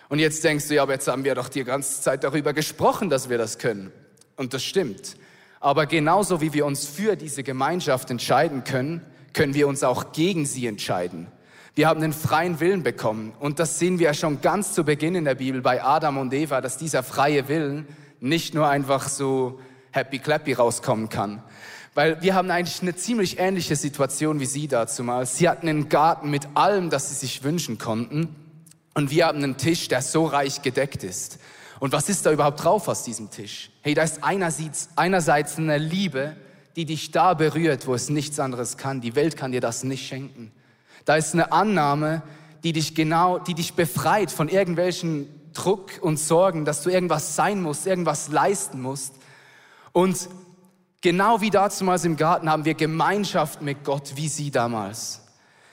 Und 0.08 0.20
jetzt 0.20 0.42
denkst 0.42 0.66
du, 0.68 0.76
ja, 0.76 0.84
aber 0.84 0.94
jetzt 0.94 1.06
haben 1.06 1.24
wir 1.24 1.34
doch 1.34 1.50
die 1.50 1.64
ganze 1.64 2.00
Zeit 2.00 2.24
darüber 2.24 2.54
gesprochen, 2.54 3.10
dass 3.10 3.28
wir 3.28 3.36
das 3.36 3.58
können. 3.58 3.92
Und 4.36 4.54
das 4.54 4.64
stimmt. 4.64 5.16
Aber 5.60 5.84
genauso 5.84 6.40
wie 6.40 6.54
wir 6.54 6.64
uns 6.64 6.86
für 6.86 7.14
diese 7.14 7.42
Gemeinschaft 7.42 8.10
entscheiden 8.10 8.64
können, 8.64 9.02
können 9.34 9.52
wir 9.52 9.68
uns 9.68 9.84
auch 9.84 10.12
gegen 10.12 10.46
sie 10.46 10.66
entscheiden. 10.66 11.26
Wir 11.74 11.88
haben 11.88 12.02
einen 12.02 12.14
freien 12.14 12.58
Willen 12.58 12.82
bekommen. 12.82 13.34
Und 13.38 13.58
das 13.58 13.78
sehen 13.78 13.98
wir 13.98 14.06
ja 14.06 14.14
schon 14.14 14.40
ganz 14.40 14.72
zu 14.72 14.84
Beginn 14.84 15.14
in 15.14 15.26
der 15.26 15.34
Bibel 15.34 15.60
bei 15.60 15.84
Adam 15.84 16.16
und 16.16 16.32
Eva, 16.32 16.62
dass 16.62 16.78
dieser 16.78 17.02
freie 17.02 17.48
Willen 17.48 17.86
nicht 18.18 18.54
nur 18.54 18.66
einfach 18.66 19.10
so 19.10 19.60
happy 19.92 20.20
clappy 20.20 20.54
rauskommen 20.54 21.10
kann, 21.10 21.42
weil 21.94 22.22
wir 22.22 22.34
haben 22.34 22.50
eigentlich 22.50 22.82
eine 22.82 22.94
ziemlich 22.94 23.38
ähnliche 23.38 23.76
Situation 23.76 24.40
wie 24.40 24.46
Sie 24.46 24.68
dazu 24.68 25.02
mal. 25.02 25.26
Sie 25.26 25.48
hatten 25.48 25.68
einen 25.68 25.88
Garten 25.88 26.30
mit 26.30 26.48
allem, 26.54 26.90
das 26.90 27.08
Sie 27.08 27.14
sich 27.14 27.42
wünschen 27.42 27.78
konnten. 27.78 28.34
Und 28.94 29.10
wir 29.10 29.26
haben 29.26 29.38
einen 29.38 29.56
Tisch, 29.56 29.88
der 29.88 30.02
so 30.02 30.26
reich 30.26 30.62
gedeckt 30.62 31.04
ist. 31.04 31.38
Und 31.80 31.92
was 31.92 32.08
ist 32.08 32.26
da 32.26 32.32
überhaupt 32.32 32.62
drauf 32.62 32.88
aus 32.88 33.04
diesem 33.04 33.30
Tisch? 33.30 33.70
Hey, 33.82 33.94
da 33.94 34.02
ist 34.02 34.22
einerseits, 34.22 34.90
einerseits 34.96 35.56
eine 35.56 35.78
Liebe, 35.78 36.36
die 36.76 36.84
dich 36.84 37.10
da 37.10 37.34
berührt, 37.34 37.86
wo 37.86 37.94
es 37.94 38.10
nichts 38.10 38.38
anderes 38.38 38.76
kann. 38.76 39.00
Die 39.00 39.16
Welt 39.16 39.36
kann 39.36 39.52
dir 39.52 39.60
das 39.60 39.82
nicht 39.82 40.06
schenken. 40.06 40.52
Da 41.04 41.16
ist 41.16 41.34
eine 41.34 41.52
Annahme, 41.52 42.22
die 42.62 42.72
dich 42.72 42.94
genau, 42.94 43.38
die 43.38 43.54
dich 43.54 43.74
befreit 43.74 44.30
von 44.30 44.48
irgendwelchen 44.48 45.26
Druck 45.54 45.92
und 46.00 46.18
Sorgen, 46.18 46.64
dass 46.64 46.82
du 46.82 46.90
irgendwas 46.90 47.34
sein 47.34 47.62
musst, 47.62 47.86
irgendwas 47.86 48.28
leisten 48.28 48.80
musst. 48.80 49.14
Und 49.92 50.28
Genau 51.02 51.40
wie 51.40 51.50
damals 51.50 52.04
im 52.04 52.16
Garten 52.16 52.50
haben 52.50 52.64
wir 52.64 52.74
Gemeinschaft 52.74 53.62
mit 53.62 53.84
Gott, 53.84 54.12
wie 54.16 54.28
sie 54.28 54.50
damals. 54.50 55.22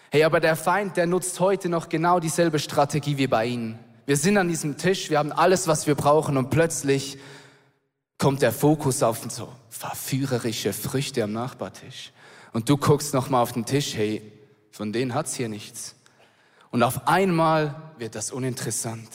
Hey, 0.09 0.23
aber 0.23 0.39
der 0.39 0.55
Feind, 0.55 0.95
der 0.95 1.05
nutzt 1.05 1.41
heute 1.41 1.67
noch 1.67 1.89
genau 1.89 2.21
dieselbe 2.21 2.59
Strategie 2.59 3.17
wie 3.17 3.27
bei 3.27 3.45
ihnen. 3.45 3.77
Wir 4.05 4.15
sind 4.15 4.37
an 4.37 4.47
diesem 4.47 4.77
Tisch, 4.77 5.09
wir 5.09 5.19
haben 5.19 5.33
alles, 5.33 5.67
was 5.67 5.85
wir 5.85 5.95
brauchen 5.95 6.37
und 6.37 6.49
plötzlich 6.49 7.17
kommt 8.17 8.41
der 8.41 8.53
Fokus 8.53 9.03
auf 9.03 9.19
so 9.29 9.51
verführerische 9.69 10.71
Früchte 10.71 11.23
am 11.23 11.33
Nachbartisch. 11.33 12.13
Und 12.53 12.69
du 12.69 12.77
guckst 12.77 13.13
nochmal 13.13 13.43
auf 13.43 13.51
den 13.51 13.65
Tisch, 13.65 13.95
hey, 13.95 14.21
von 14.71 14.93
denen 14.93 15.13
hat's 15.13 15.35
hier 15.35 15.49
nichts. 15.49 15.95
Und 16.71 16.83
auf 16.83 17.07
einmal 17.07 17.75
wird 17.97 18.15
das 18.15 18.31
uninteressant. 18.31 19.09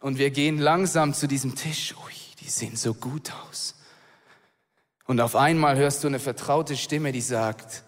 Und 0.00 0.18
wir 0.18 0.30
gehen 0.30 0.58
langsam 0.58 1.14
zu 1.14 1.28
diesem 1.28 1.54
Tisch. 1.54 1.94
Ui, 2.04 2.12
die 2.40 2.50
sehen 2.50 2.74
so 2.74 2.92
gut 2.92 3.32
aus. 3.48 3.76
Und 5.06 5.20
auf 5.20 5.36
einmal 5.36 5.76
hörst 5.76 6.02
du 6.02 6.08
eine 6.08 6.18
vertraute 6.18 6.76
Stimme, 6.76 7.12
die 7.12 7.20
sagt, 7.20 7.84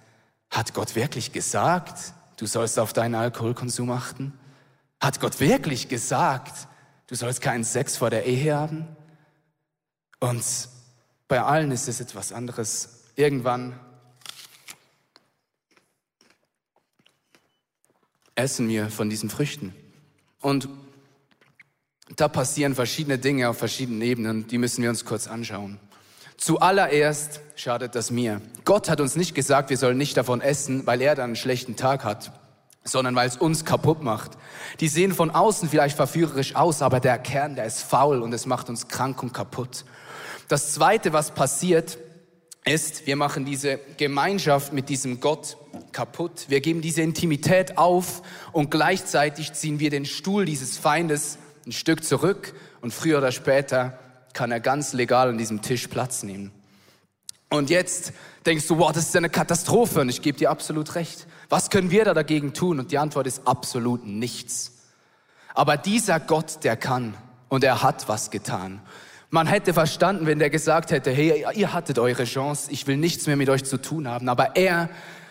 hat 0.51 0.73
Gott 0.73 0.95
wirklich 0.95 1.33
gesagt, 1.33 2.15
du 2.37 2.47
sollst 2.47 2.79
auf 2.79 2.93
deinen 2.93 3.17
Alkoholkonsum 3.17 3.91
achten? 3.91 4.33
Hat 5.01 5.21
Gott 5.21 5.41
wirklich 5.41 5.89
gesagt, 5.89 6.69
du 7.09 7.15
sollst 7.15 7.41
keinen 7.41 7.65
Sex 7.65 7.97
vor 7.97 8.11
der 8.11 8.25
Ehe 8.25 8.57
haben? 8.57 8.87
Und 10.21 10.45
bei 11.27 11.43
allen 11.43 11.71
ist 11.71 11.89
es 11.89 12.01
etwas 12.01 12.33
anderes. 12.33 13.05
Irgendwann 13.17 13.79
essen 18.35 18.69
wir 18.69 18.91
von 18.91 19.11
diesen 19.11 19.29
Früchten. 19.29 19.75
Und 20.41 20.69
da 22.17 22.29
passieren 22.29 22.75
verschiedene 22.75 23.19
Dinge 23.19 23.49
auf 23.49 23.59
verschiedenen 23.59 24.01
Ebenen, 24.03 24.47
die 24.47 24.59
müssen 24.59 24.83
wir 24.83 24.91
uns 24.91 25.05
kurz 25.05 25.27
anschauen. 25.27 25.79
Zuallererst 26.39 27.41
schadet 27.57 27.97
das 27.97 28.13
mir. 28.13 28.41
Gott 28.65 28.89
hat 28.89 29.01
uns 29.01 29.17
nicht 29.17 29.35
gesagt, 29.35 29.71
wir 29.71 29.77
sollen 29.77 29.99
nicht 29.99 30.17
davon 30.17 30.41
essen, 30.41 30.87
weil 30.87 31.03
er 31.03 31.17
dann 31.17 31.25
einen 31.25 31.37
schlechten 31.37 31.75
Tag 31.75 32.05
hat, 32.05 32.31
sondern 32.85 33.17
weil 33.17 33.27
es 33.27 33.37
uns 33.37 33.65
kaputt 33.65 34.05
macht. 34.05 34.39
Die 34.79 34.87
sehen 34.87 35.13
von 35.13 35.33
außen 35.33 35.69
vielleicht 35.69 35.97
verführerisch 35.97 36.55
aus, 36.55 36.81
aber 36.81 37.01
der 37.01 37.19
Kern, 37.19 37.57
der 37.57 37.67
ist 37.67 37.83
faul 37.83 38.23
und 38.23 38.33
es 38.33 38.47
macht 38.47 38.69
uns 38.69 38.87
krank 38.87 39.21
und 39.21 39.35
kaputt. 39.35 39.85
Das 40.47 40.73
Zweite, 40.75 41.13
was 41.13 41.33
passiert, 41.33 41.99
ist, 42.65 43.09
wir 43.09 43.17
machen 43.17 43.45
diese 43.45 43.81
Gemeinschaft 43.97 44.73
mit 44.73 44.89
diesem 44.91 45.19
Gott 45.19 45.57
kaputt. 45.91 46.45
Wir 46.47 46.61
geben 46.61 46.83
diese 46.83 47.03
Intimität 47.03 47.79
auf 47.79 48.23
und 48.53 48.71
gleichzeitig 48.71 49.55
ziehen 49.55 49.81
wir 49.81 49.91
den 49.91 50.07
Stuhl 50.07 50.45
dieses 50.45 50.79
Feindes 50.79 51.39
ein 51.67 51.73
Stück 51.73 52.05
zurück 52.05 52.55
und 52.81 52.95
früher 52.95 53.19
oder 53.19 53.33
später 53.33 53.99
kann 54.39 54.53
er 54.53 54.61
ganz 54.61 54.93
legal 54.93 55.31
an 55.31 55.37
diesem 55.37 55.63
Tisch 55.63 55.89
Platz 55.89 56.23
nehmen. 56.23 56.53
Und 57.51 57.71
jetzt 57.71 58.13
denkst 58.47 58.69
du, 58.69 58.79
wow, 58.79 58.93
das 58.93 59.09
ist 59.09 59.17
eine 59.17 59.31
Katastrophe 59.31 60.01
und 60.01 60.09
ich 60.11 60.23
gebe 60.23 60.39
dir 60.39 60.49
absolut 60.49 60.95
recht. 60.95 61.27
Was 61.49 61.71
können 61.71 61.91
wir 61.91 62.05
da 62.05 62.15
dagegen 62.15 62.53
tun? 62.53 62.79
Und 62.79 62.93
die 62.93 62.99
Antwort 62.99 63.27
ist 63.27 63.49
absolut 63.49 64.07
nichts. 64.07 64.85
Aber 65.55 65.77
dieser 65.77 66.21
Gott, 66.21 66.63
der 66.63 66.77
kann 66.77 67.15
und 67.49 67.65
er 67.65 67.83
hat 67.83 68.09
was 68.09 68.31
getan. 68.31 68.81
Man 69.31 69.49
hätte 69.49 69.75
verstanden, 69.75 70.27
wenn 70.27 70.39
der 70.39 70.51
gesagt 70.51 70.93
hätte, 70.93 71.11
hey, 71.11 71.45
ihr 71.55 71.73
hattet 71.73 71.99
eure 71.99 72.25
Chance, 72.25 72.71
ich 72.71 72.87
will 72.87 72.97
nichts 72.97 73.27
mehr 73.27 73.37
mit 73.37 73.49
euch 73.49 73.65
zu 73.65 73.79
tun 73.79 74.07
haben. 74.07 74.29
Aber 74.29 74.55
er 74.55 74.89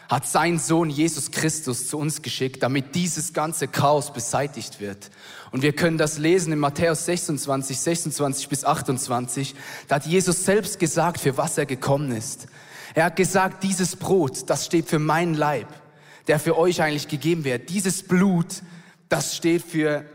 hat 0.09 0.27
seinen 0.27 0.59
Sohn 0.59 0.89
Jesus 0.89 1.31
Christus 1.31 1.87
zu 1.87 1.97
uns 1.97 2.21
geschickt, 2.21 2.63
damit 2.63 2.95
dieses 2.95 3.33
ganze 3.33 3.67
Chaos 3.67 4.13
beseitigt 4.13 4.79
wird. 4.79 5.09
Und 5.51 5.63
wir 5.63 5.73
können 5.73 5.97
das 5.97 6.17
lesen 6.17 6.53
in 6.53 6.59
Matthäus 6.59 7.05
26, 7.05 7.77
26 7.77 8.49
bis 8.49 8.63
28. 8.63 9.55
Da 9.87 9.95
hat 9.95 10.05
Jesus 10.05 10.45
selbst 10.45 10.79
gesagt, 10.79 11.19
für 11.19 11.37
was 11.37 11.57
er 11.57 11.65
gekommen 11.65 12.11
ist. 12.11 12.47
Er 12.93 13.05
hat 13.05 13.15
gesagt, 13.15 13.63
dieses 13.63 13.95
Brot, 13.95 14.49
das 14.49 14.65
steht 14.65 14.87
für 14.87 14.99
meinen 14.99 15.35
Leib, 15.35 15.67
der 16.27 16.39
für 16.39 16.57
euch 16.57 16.81
eigentlich 16.81 17.07
gegeben 17.07 17.43
wird. 17.43 17.69
Dieses 17.69 18.03
Blut, 18.03 18.61
das 19.09 19.35
steht 19.35 19.63
für 19.63 20.05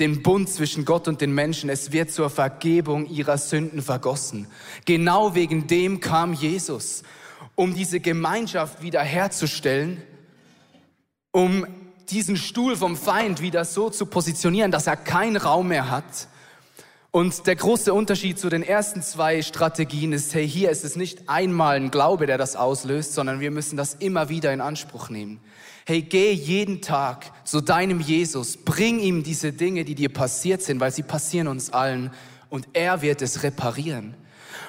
den 0.00 0.22
Bund 0.22 0.48
zwischen 0.48 0.84
Gott 0.84 1.06
und 1.06 1.20
den 1.20 1.32
Menschen. 1.32 1.70
Es 1.70 1.92
wird 1.92 2.10
zur 2.10 2.30
Vergebung 2.30 3.06
ihrer 3.06 3.38
Sünden 3.38 3.80
vergossen. 3.80 4.48
Genau 4.84 5.34
wegen 5.34 5.66
dem 5.68 6.00
kam 6.00 6.32
Jesus, 6.32 7.04
um 7.54 7.74
diese 7.74 8.00
Gemeinschaft 8.00 8.82
wiederherzustellen, 8.82 10.02
um 11.32 11.66
diesen 12.10 12.36
Stuhl 12.36 12.76
vom 12.76 12.96
Feind 12.96 13.40
wieder 13.40 13.64
so 13.64 13.90
zu 13.90 14.06
positionieren, 14.06 14.70
dass 14.70 14.86
er 14.86 14.96
keinen 14.96 15.36
Raum 15.36 15.68
mehr 15.68 15.90
hat. 15.90 16.28
Und 17.10 17.46
der 17.46 17.56
große 17.56 17.94
Unterschied 17.94 18.38
zu 18.40 18.48
den 18.48 18.62
ersten 18.62 19.00
zwei 19.00 19.42
Strategien 19.42 20.12
ist, 20.12 20.34
hey, 20.34 20.48
hier 20.48 20.70
ist 20.70 20.84
es 20.84 20.96
nicht 20.96 21.28
einmal 21.28 21.76
ein 21.76 21.90
Glaube, 21.90 22.26
der 22.26 22.38
das 22.38 22.56
auslöst, 22.56 23.14
sondern 23.14 23.38
wir 23.38 23.52
müssen 23.52 23.76
das 23.76 23.94
immer 23.94 24.28
wieder 24.28 24.52
in 24.52 24.60
Anspruch 24.60 25.10
nehmen. 25.10 25.40
Hey, 25.86 26.02
geh 26.02 26.32
jeden 26.32 26.82
Tag 26.82 27.30
zu 27.46 27.60
deinem 27.60 28.00
Jesus, 28.00 28.56
bring 28.56 28.98
ihm 28.98 29.22
diese 29.22 29.52
Dinge, 29.52 29.84
die 29.84 29.94
dir 29.94 30.12
passiert 30.12 30.62
sind, 30.62 30.80
weil 30.80 30.90
sie 30.90 31.02
passieren 31.02 31.46
uns 31.46 31.70
allen 31.70 32.10
und 32.48 32.66
er 32.72 33.02
wird 33.02 33.22
es 33.22 33.42
reparieren. 33.42 34.14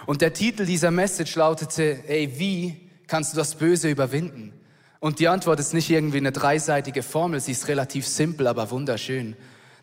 Und 0.05 0.21
der 0.21 0.33
Titel 0.33 0.65
dieser 0.65 0.91
Message 0.91 1.35
lautete, 1.35 1.99
hey, 2.05 2.31
wie 2.37 2.89
kannst 3.07 3.33
du 3.33 3.37
das 3.37 3.55
Böse 3.55 3.89
überwinden? 3.89 4.53
Und 4.99 5.19
die 5.19 5.27
Antwort 5.27 5.59
ist 5.59 5.73
nicht 5.73 5.89
irgendwie 5.89 6.17
eine 6.17 6.31
dreiseitige 6.31 7.03
Formel, 7.03 7.39
sie 7.39 7.51
ist 7.51 7.67
relativ 7.67 8.07
simpel, 8.07 8.47
aber 8.47 8.71
wunderschön. 8.71 9.35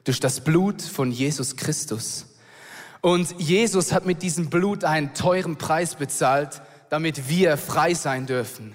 Durch 0.04 0.20
das 0.20 0.40
Blut 0.40 0.82
von 0.82 1.12
Jesus 1.12 1.56
Christus. 1.56 2.26
Und 3.00 3.34
Jesus 3.38 3.92
hat 3.92 4.06
mit 4.06 4.22
diesem 4.22 4.48
Blut 4.50 4.84
einen 4.84 5.14
teuren 5.14 5.56
Preis 5.56 5.96
bezahlt, 5.96 6.62
damit 6.88 7.28
wir 7.28 7.56
frei 7.56 7.94
sein 7.94 8.26
dürfen. 8.26 8.74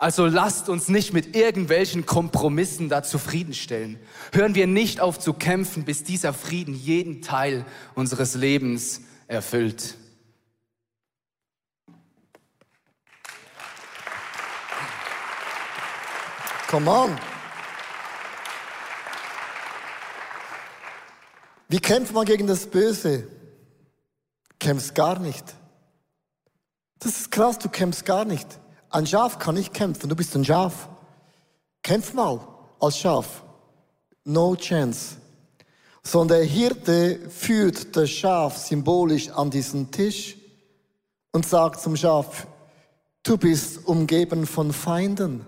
Also 0.00 0.26
lasst 0.26 0.68
uns 0.68 0.88
nicht 0.88 1.12
mit 1.12 1.34
irgendwelchen 1.34 2.06
Kompromissen 2.06 2.88
da 2.88 3.02
zufriedenstellen. 3.02 3.98
Hören 4.32 4.54
wir 4.54 4.68
nicht 4.68 5.00
auf 5.00 5.18
zu 5.18 5.32
kämpfen, 5.32 5.84
bis 5.84 6.04
dieser 6.04 6.32
Frieden 6.32 6.74
jeden 6.74 7.22
Teil 7.22 7.64
unseres 7.94 8.34
Lebens 8.34 9.00
erfüllt. 9.26 9.96
Come 16.68 16.90
on. 16.90 17.18
Wie 21.68 21.80
kämpft 21.80 22.12
man 22.12 22.24
gegen 22.24 22.46
das 22.46 22.66
Böse? 22.66 23.26
kämpfst 24.58 24.94
gar 24.94 25.18
nicht. 25.18 25.44
Das 26.98 27.20
ist 27.20 27.30
krass, 27.30 27.58
du 27.58 27.68
kämpfst 27.68 28.04
gar 28.04 28.24
nicht. 28.24 28.46
Ein 28.90 29.06
Schaf 29.06 29.38
kann 29.38 29.54
nicht 29.54 29.72
kämpfen, 29.72 30.08
du 30.08 30.16
bist 30.16 30.34
ein 30.34 30.44
Schaf. 30.44 30.88
Kämpf 31.82 32.12
mal 32.12 32.40
als 32.80 32.98
Schaf. 32.98 33.44
No 34.24 34.56
chance. 34.56 35.16
Sondern 36.02 36.38
der 36.40 36.46
Hirte 36.46 37.30
führt 37.30 37.96
das 37.96 38.10
Schaf 38.10 38.58
symbolisch 38.58 39.30
an 39.30 39.50
diesen 39.50 39.90
Tisch 39.90 40.36
und 41.32 41.46
sagt 41.46 41.80
zum 41.80 41.96
Schaf, 41.96 42.46
du 43.22 43.38
bist 43.38 43.86
umgeben 43.86 44.46
von 44.46 44.72
Feinden. 44.72 45.46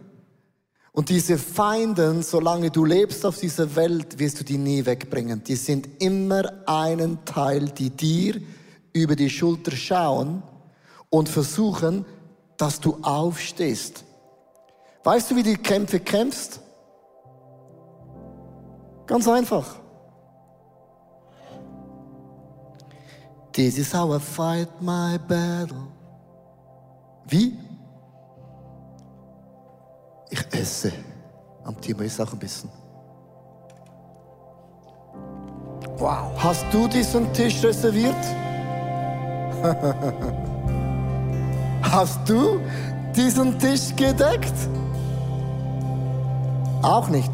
Und 0.93 1.09
diese 1.09 1.39
Feinden, 1.39 2.23
solange 2.23 2.71
du 2.71 2.85
lebst 2.85 3.25
auf 3.25 3.39
dieser 3.39 3.77
Welt, 3.77 4.19
wirst 4.19 4.41
du 4.41 4.45
die 4.45 4.59
nie 4.59 4.85
wegbringen. 4.85 5.43
Die 5.45 5.57
sind 5.57 6.03
immer 6.03 6.51
einen 6.67 7.25
Teil, 7.25 7.67
die 7.67 7.91
dir 7.91 8.41
über 8.93 9.15
die 9.15 9.31
Schulter 9.31 9.71
schauen 9.71 10.43
und 11.09 11.29
versuchen, 11.29 12.05
dass 12.57 12.81
du 12.81 12.99
aufstehst. 13.03 14.05
Weißt 15.05 15.31
du, 15.31 15.37
wie 15.37 15.43
du 15.43 15.51
die 15.51 15.63
Kämpfe 15.63 16.01
kämpfst? 16.01 16.61
Ganz 19.07 19.27
einfach. 19.29 19.77
This 23.53 23.79
is 23.79 23.93
how 23.93 24.15
I 24.15 24.21
fight 24.21 24.69
my 24.81 25.19
battle. 25.19 25.89
Wie? 27.27 27.57
Ich 30.31 30.47
esse. 30.53 30.93
Am 31.65 31.79
Thema 31.81 32.05
ist 32.05 32.21
auch 32.21 32.33
ein 32.33 32.39
bisschen. 32.39 32.71
Wow. 35.99 36.33
Hast 36.39 36.65
du 36.73 36.89
diesen 36.89 37.33
Tisch 37.33 37.63
reserviert? 37.63 38.15
Hast 41.83 42.29
du 42.29 42.61
diesen 43.15 43.59
Tisch 43.59 43.95
gedeckt? 43.97 44.55
Auch 46.83 47.09
nicht. 47.09 47.31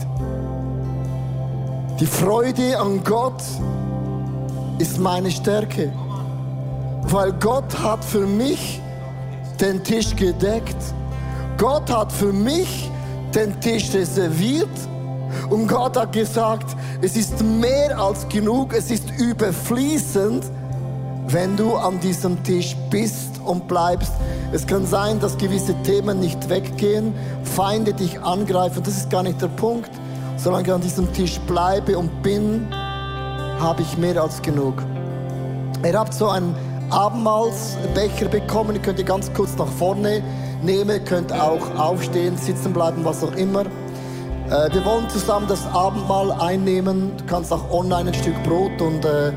Die 2.00 2.06
Freude 2.06 2.78
an 2.78 3.02
Gott 3.04 3.42
ist 4.78 4.98
meine 4.98 5.30
Stärke, 5.30 5.92
weil 7.02 7.32
Gott 7.34 7.78
hat 7.78 8.04
für 8.04 8.26
mich 8.26 8.80
den 9.60 9.84
Tisch 9.84 10.16
gedeckt. 10.16 10.76
Gott 11.56 11.90
hat 11.90 12.12
für 12.12 12.32
mich 12.32 12.90
den 13.34 13.58
Tisch 13.60 13.92
reserviert 13.94 14.68
und 15.50 15.68
Gott 15.68 15.96
hat 15.96 16.12
gesagt, 16.12 16.76
es 17.02 17.16
ist 17.16 17.42
mehr 17.42 17.98
als 17.98 18.28
genug, 18.28 18.74
es 18.74 18.90
ist 18.90 19.10
überfließend 19.18 20.44
wenn 21.28 21.56
du 21.56 21.74
an 21.74 21.98
diesem 22.00 22.42
Tisch 22.44 22.76
bist 22.90 23.40
und 23.44 23.66
bleibst. 23.66 24.12
Es 24.52 24.66
kann 24.66 24.86
sein, 24.86 25.18
dass 25.20 25.36
gewisse 25.36 25.74
Themen 25.82 26.20
nicht 26.20 26.48
weggehen, 26.48 27.14
Feinde 27.42 27.92
dich 27.92 28.20
angreifen. 28.20 28.82
Das 28.84 28.96
ist 28.96 29.10
gar 29.10 29.22
nicht 29.22 29.40
der 29.42 29.48
Punkt. 29.48 29.90
Solange 30.36 30.68
ich 30.68 30.72
an 30.72 30.80
diesem 30.80 31.12
Tisch 31.12 31.40
bleibe 31.40 31.98
und 31.98 32.22
bin, 32.22 32.68
habe 32.70 33.82
ich 33.82 33.96
mehr 33.96 34.22
als 34.22 34.40
genug. 34.40 34.82
Ihr 35.84 35.98
habt 35.98 36.14
so 36.14 36.28
einen 36.28 36.54
Abendmahlsbecher 36.90 38.26
bekommen. 38.26 38.76
Ihr 38.76 38.82
könnt 38.82 38.98
ihr 38.98 39.04
ganz 39.04 39.32
kurz 39.32 39.56
nach 39.56 39.68
vorne 39.78 40.22
nehmen. 40.62 40.90
Ihr 40.90 41.00
könnt 41.00 41.32
auch 41.32 41.74
aufstehen, 41.78 42.36
sitzen 42.36 42.72
bleiben, 42.72 43.04
was 43.04 43.22
auch 43.22 43.34
immer. 43.34 43.62
Äh, 43.62 44.72
wir 44.72 44.84
wollen 44.84 45.08
zusammen 45.08 45.46
das 45.48 45.66
Abendmahl 45.66 46.32
einnehmen. 46.32 47.12
Du 47.16 47.24
kannst 47.26 47.52
auch 47.52 47.70
online 47.70 48.10
ein 48.10 48.14
Stück 48.14 48.40
Brot 48.44 48.80
und 48.80 49.04
äh, 49.04 49.32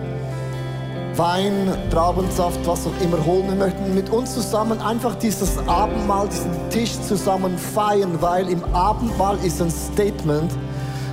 Wein, 1.15 1.73
Traubensaft, 1.91 2.65
was 2.65 2.87
auch 2.87 3.01
immer 3.01 3.23
holen. 3.25 3.49
Wir 3.49 3.55
möchten 3.55 3.93
mit 3.93 4.09
uns 4.09 4.33
zusammen 4.33 4.79
einfach 4.79 5.15
dieses 5.15 5.57
Abendmahl, 5.67 6.29
diesen 6.29 6.51
Tisch 6.69 6.93
zusammen 7.01 7.57
feiern, 7.57 8.21
weil 8.21 8.47
im 8.47 8.63
Abendmahl 8.73 9.37
ist 9.43 9.61
ein 9.61 9.69
Statement, 9.69 10.51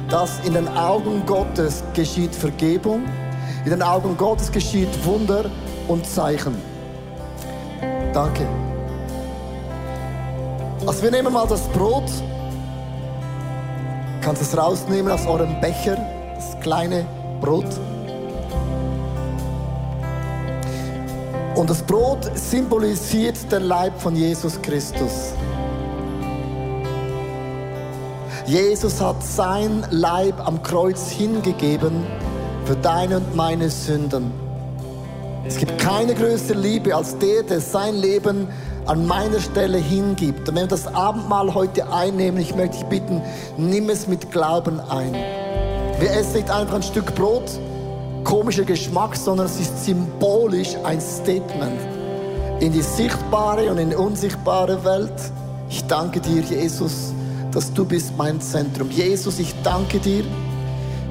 dass 0.09 0.39
in 0.45 0.55
den 0.55 0.69
Augen 0.69 1.25
Gottes 1.27 1.83
geschieht 1.95 2.35
Vergebung, 2.35 3.03
in 3.65 3.71
den 3.71 3.83
Augen 3.83 4.17
Gottes 4.17 4.53
geschieht 4.53 4.89
Wunder 5.05 5.47
und 5.89 6.07
Zeichen. 6.07 6.55
Danke. 8.13 8.47
Also 10.87 11.03
wir 11.03 11.11
nehmen 11.11 11.33
mal 11.33 11.49
das 11.49 11.63
Brot, 11.69 12.05
kannst 14.21 14.41
es 14.41 14.57
rausnehmen 14.57 15.11
aus 15.11 15.27
eurem 15.27 15.61
Becher, 15.61 15.97
das 16.37 16.61
kleine 16.61 17.05
Brot. 17.41 17.67
Und 21.57 21.69
das 21.69 21.83
Brot 21.83 22.31
symbolisiert 22.35 23.51
den 23.51 23.65
Leib 23.65 24.01
von 24.01 24.15
Jesus 24.15 24.63
Christus. 24.63 25.33
Jesus 28.47 29.01
hat 29.01 29.21
sein 29.25 29.85
Leib 29.91 30.39
am 30.47 30.63
Kreuz 30.63 31.11
hingegeben 31.11 32.07
für 32.65 32.77
deine 32.77 33.17
und 33.17 33.35
meine 33.35 33.71
Sünden. 33.71 34.31
Es 35.45 35.57
gibt 35.57 35.79
keine 35.79 36.15
größere 36.15 36.59
Liebe 36.59 36.95
als 36.95 37.19
der, 37.19 37.43
der 37.43 37.61
sein 37.61 37.97
Leben 37.97 38.47
an 38.87 39.07
meiner 39.07 39.41
Stelle 39.41 39.79
hingibt. 39.79 40.49
Und 40.49 40.55
wenn 40.55 40.63
wir 40.63 40.69
das 40.69 40.87
Abendmahl 40.87 41.55
heute 41.55 41.93
einnehmen, 41.93 42.41
ich 42.41 42.55
möchte 42.55 42.79
dich 42.79 42.87
bitten, 42.87 43.23
nimm 43.57 43.91
es 43.91 44.07
mit 44.07 44.31
Glauben 44.31 44.81
ein. 44.81 45.13
Wir 45.99 46.11
essen 46.11 46.35
nicht 46.35 46.51
einfach 46.51 46.77
ein 46.77 46.83
Stück 46.83 47.15
Brot, 47.15 47.51
komischer 48.25 48.65
Geschmack, 48.65 49.17
sondern 49.17 49.47
es 49.47 49.59
ist 49.59 49.85
symbolisch 49.85 50.77
ein 50.85 51.01
Statement 51.01 51.81
in 52.61 52.73
die 52.73 52.83
sichtbare 52.83 53.71
und 53.71 53.79
in 53.79 53.91
die 53.91 53.97
unsichtbare 53.97 54.83
Welt. 54.85 55.13
Ich 55.69 55.85
danke 55.87 56.21
dir, 56.21 56.41
Jesus, 56.41 57.13
dass 57.53 57.73
du 57.73 57.85
bist 57.85 58.17
mein 58.17 58.41
Zentrum. 58.41 58.91
Jesus, 58.91 59.39
ich 59.39 59.55
danke 59.63 59.99
dir, 59.99 60.25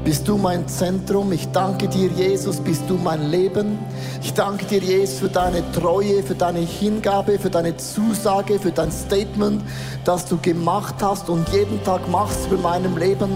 bist 0.06 0.28
du 0.28 0.38
mein 0.38 0.68
Zentrum. 0.68 1.32
Ich 1.32 1.52
danke 1.52 1.88
dir, 1.88 2.10
Jesus, 2.10 2.58
bist 2.58 2.84
du 2.88 2.94
mein 2.94 3.30
Leben. 3.32 3.80
Ich 4.22 4.34
danke 4.34 4.64
dir, 4.66 4.78
Jesus, 4.78 5.20
für 5.20 5.30
deine 5.30 5.64
Treue, 5.72 6.22
für 6.22 6.36
deine 6.36 6.60
Hingabe, 6.60 7.40
für 7.40 7.50
deine 7.50 7.76
Zusage, 7.76 8.60
für 8.60 8.72
dein 8.72 8.92
Statement, 8.92 9.64
das 10.06 10.26
du 10.28 10.38
gemacht 10.38 10.96
hast 11.02 11.28
und 11.28 11.50
jeden 11.50 11.84
Tag 11.84 12.08
machst 12.10 12.46
für 12.48 12.58
meinem 12.58 12.98
Leben 12.98 13.32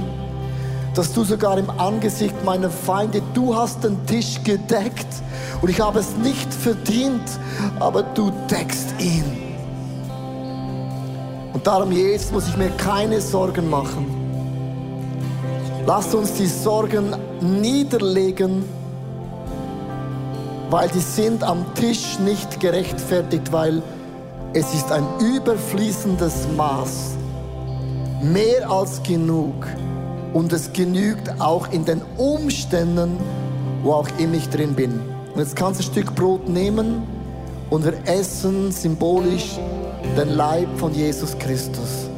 dass 0.96 1.14
du 1.14 1.24
sogar 1.24 1.58
im 1.58 1.70
Angesicht 1.70 2.34
meiner 2.44 2.70
Feinde, 2.70 3.22
du 3.34 3.56
hast 3.56 3.84
den 3.84 4.06
Tisch 4.08 4.44
gedeckt 4.44 5.08
und 5.62 5.70
ich 5.70 5.80
habe 5.80 6.00
es 6.00 6.18
nicht 6.18 6.52
verdient, 6.52 7.24
aber 7.80 8.04
du 8.04 8.32
deckst 8.50 8.96
ihn. 9.00 9.24
Und 11.54 11.66
darum, 11.66 11.92
Jesus, 11.92 12.32
muss 12.32 12.50
ich 12.50 12.58
mir 12.58 12.72
keine 12.72 13.22
Sorgen 13.22 13.70
machen. 13.70 14.19
Lasst 15.90 16.14
uns 16.14 16.34
die 16.34 16.46
Sorgen 16.46 17.16
niederlegen, 17.42 18.64
weil 20.70 20.88
die 20.90 21.00
sind 21.00 21.44
am 21.44 21.66
Tisch 21.74 22.20
nicht 22.20 22.60
gerechtfertigt, 22.60 23.52
weil 23.52 23.82
es 24.54 24.72
ist 24.76 24.92
ein 24.92 25.04
überfließendes 25.20 26.48
Maß, 26.56 27.16
mehr 28.22 28.70
als 28.70 29.02
genug 29.02 29.66
und 30.36 30.54
es 30.54 30.72
genügt 30.74 31.42
auch 31.42 31.72
in 31.72 31.86
den 31.86 32.04
Umständen, 32.18 33.18
wo 33.82 33.94
auch 33.94 34.10
immer 34.20 34.36
ich 34.36 34.48
drin 34.50 34.76
bin. 34.76 35.02
Und 35.34 35.40
jetzt 35.40 35.56
kannst 35.56 35.80
du 35.80 35.86
ein 35.86 35.92
Stück 35.92 36.14
Brot 36.14 36.48
nehmen 36.48 37.02
und 37.72 37.84
wir 37.84 37.96
essen 38.06 38.72
symbolisch 38.72 39.58
den 40.16 40.36
Leib 40.36 40.68
von 40.78 40.94
Jesus 40.94 41.36
Christus. 41.40 42.09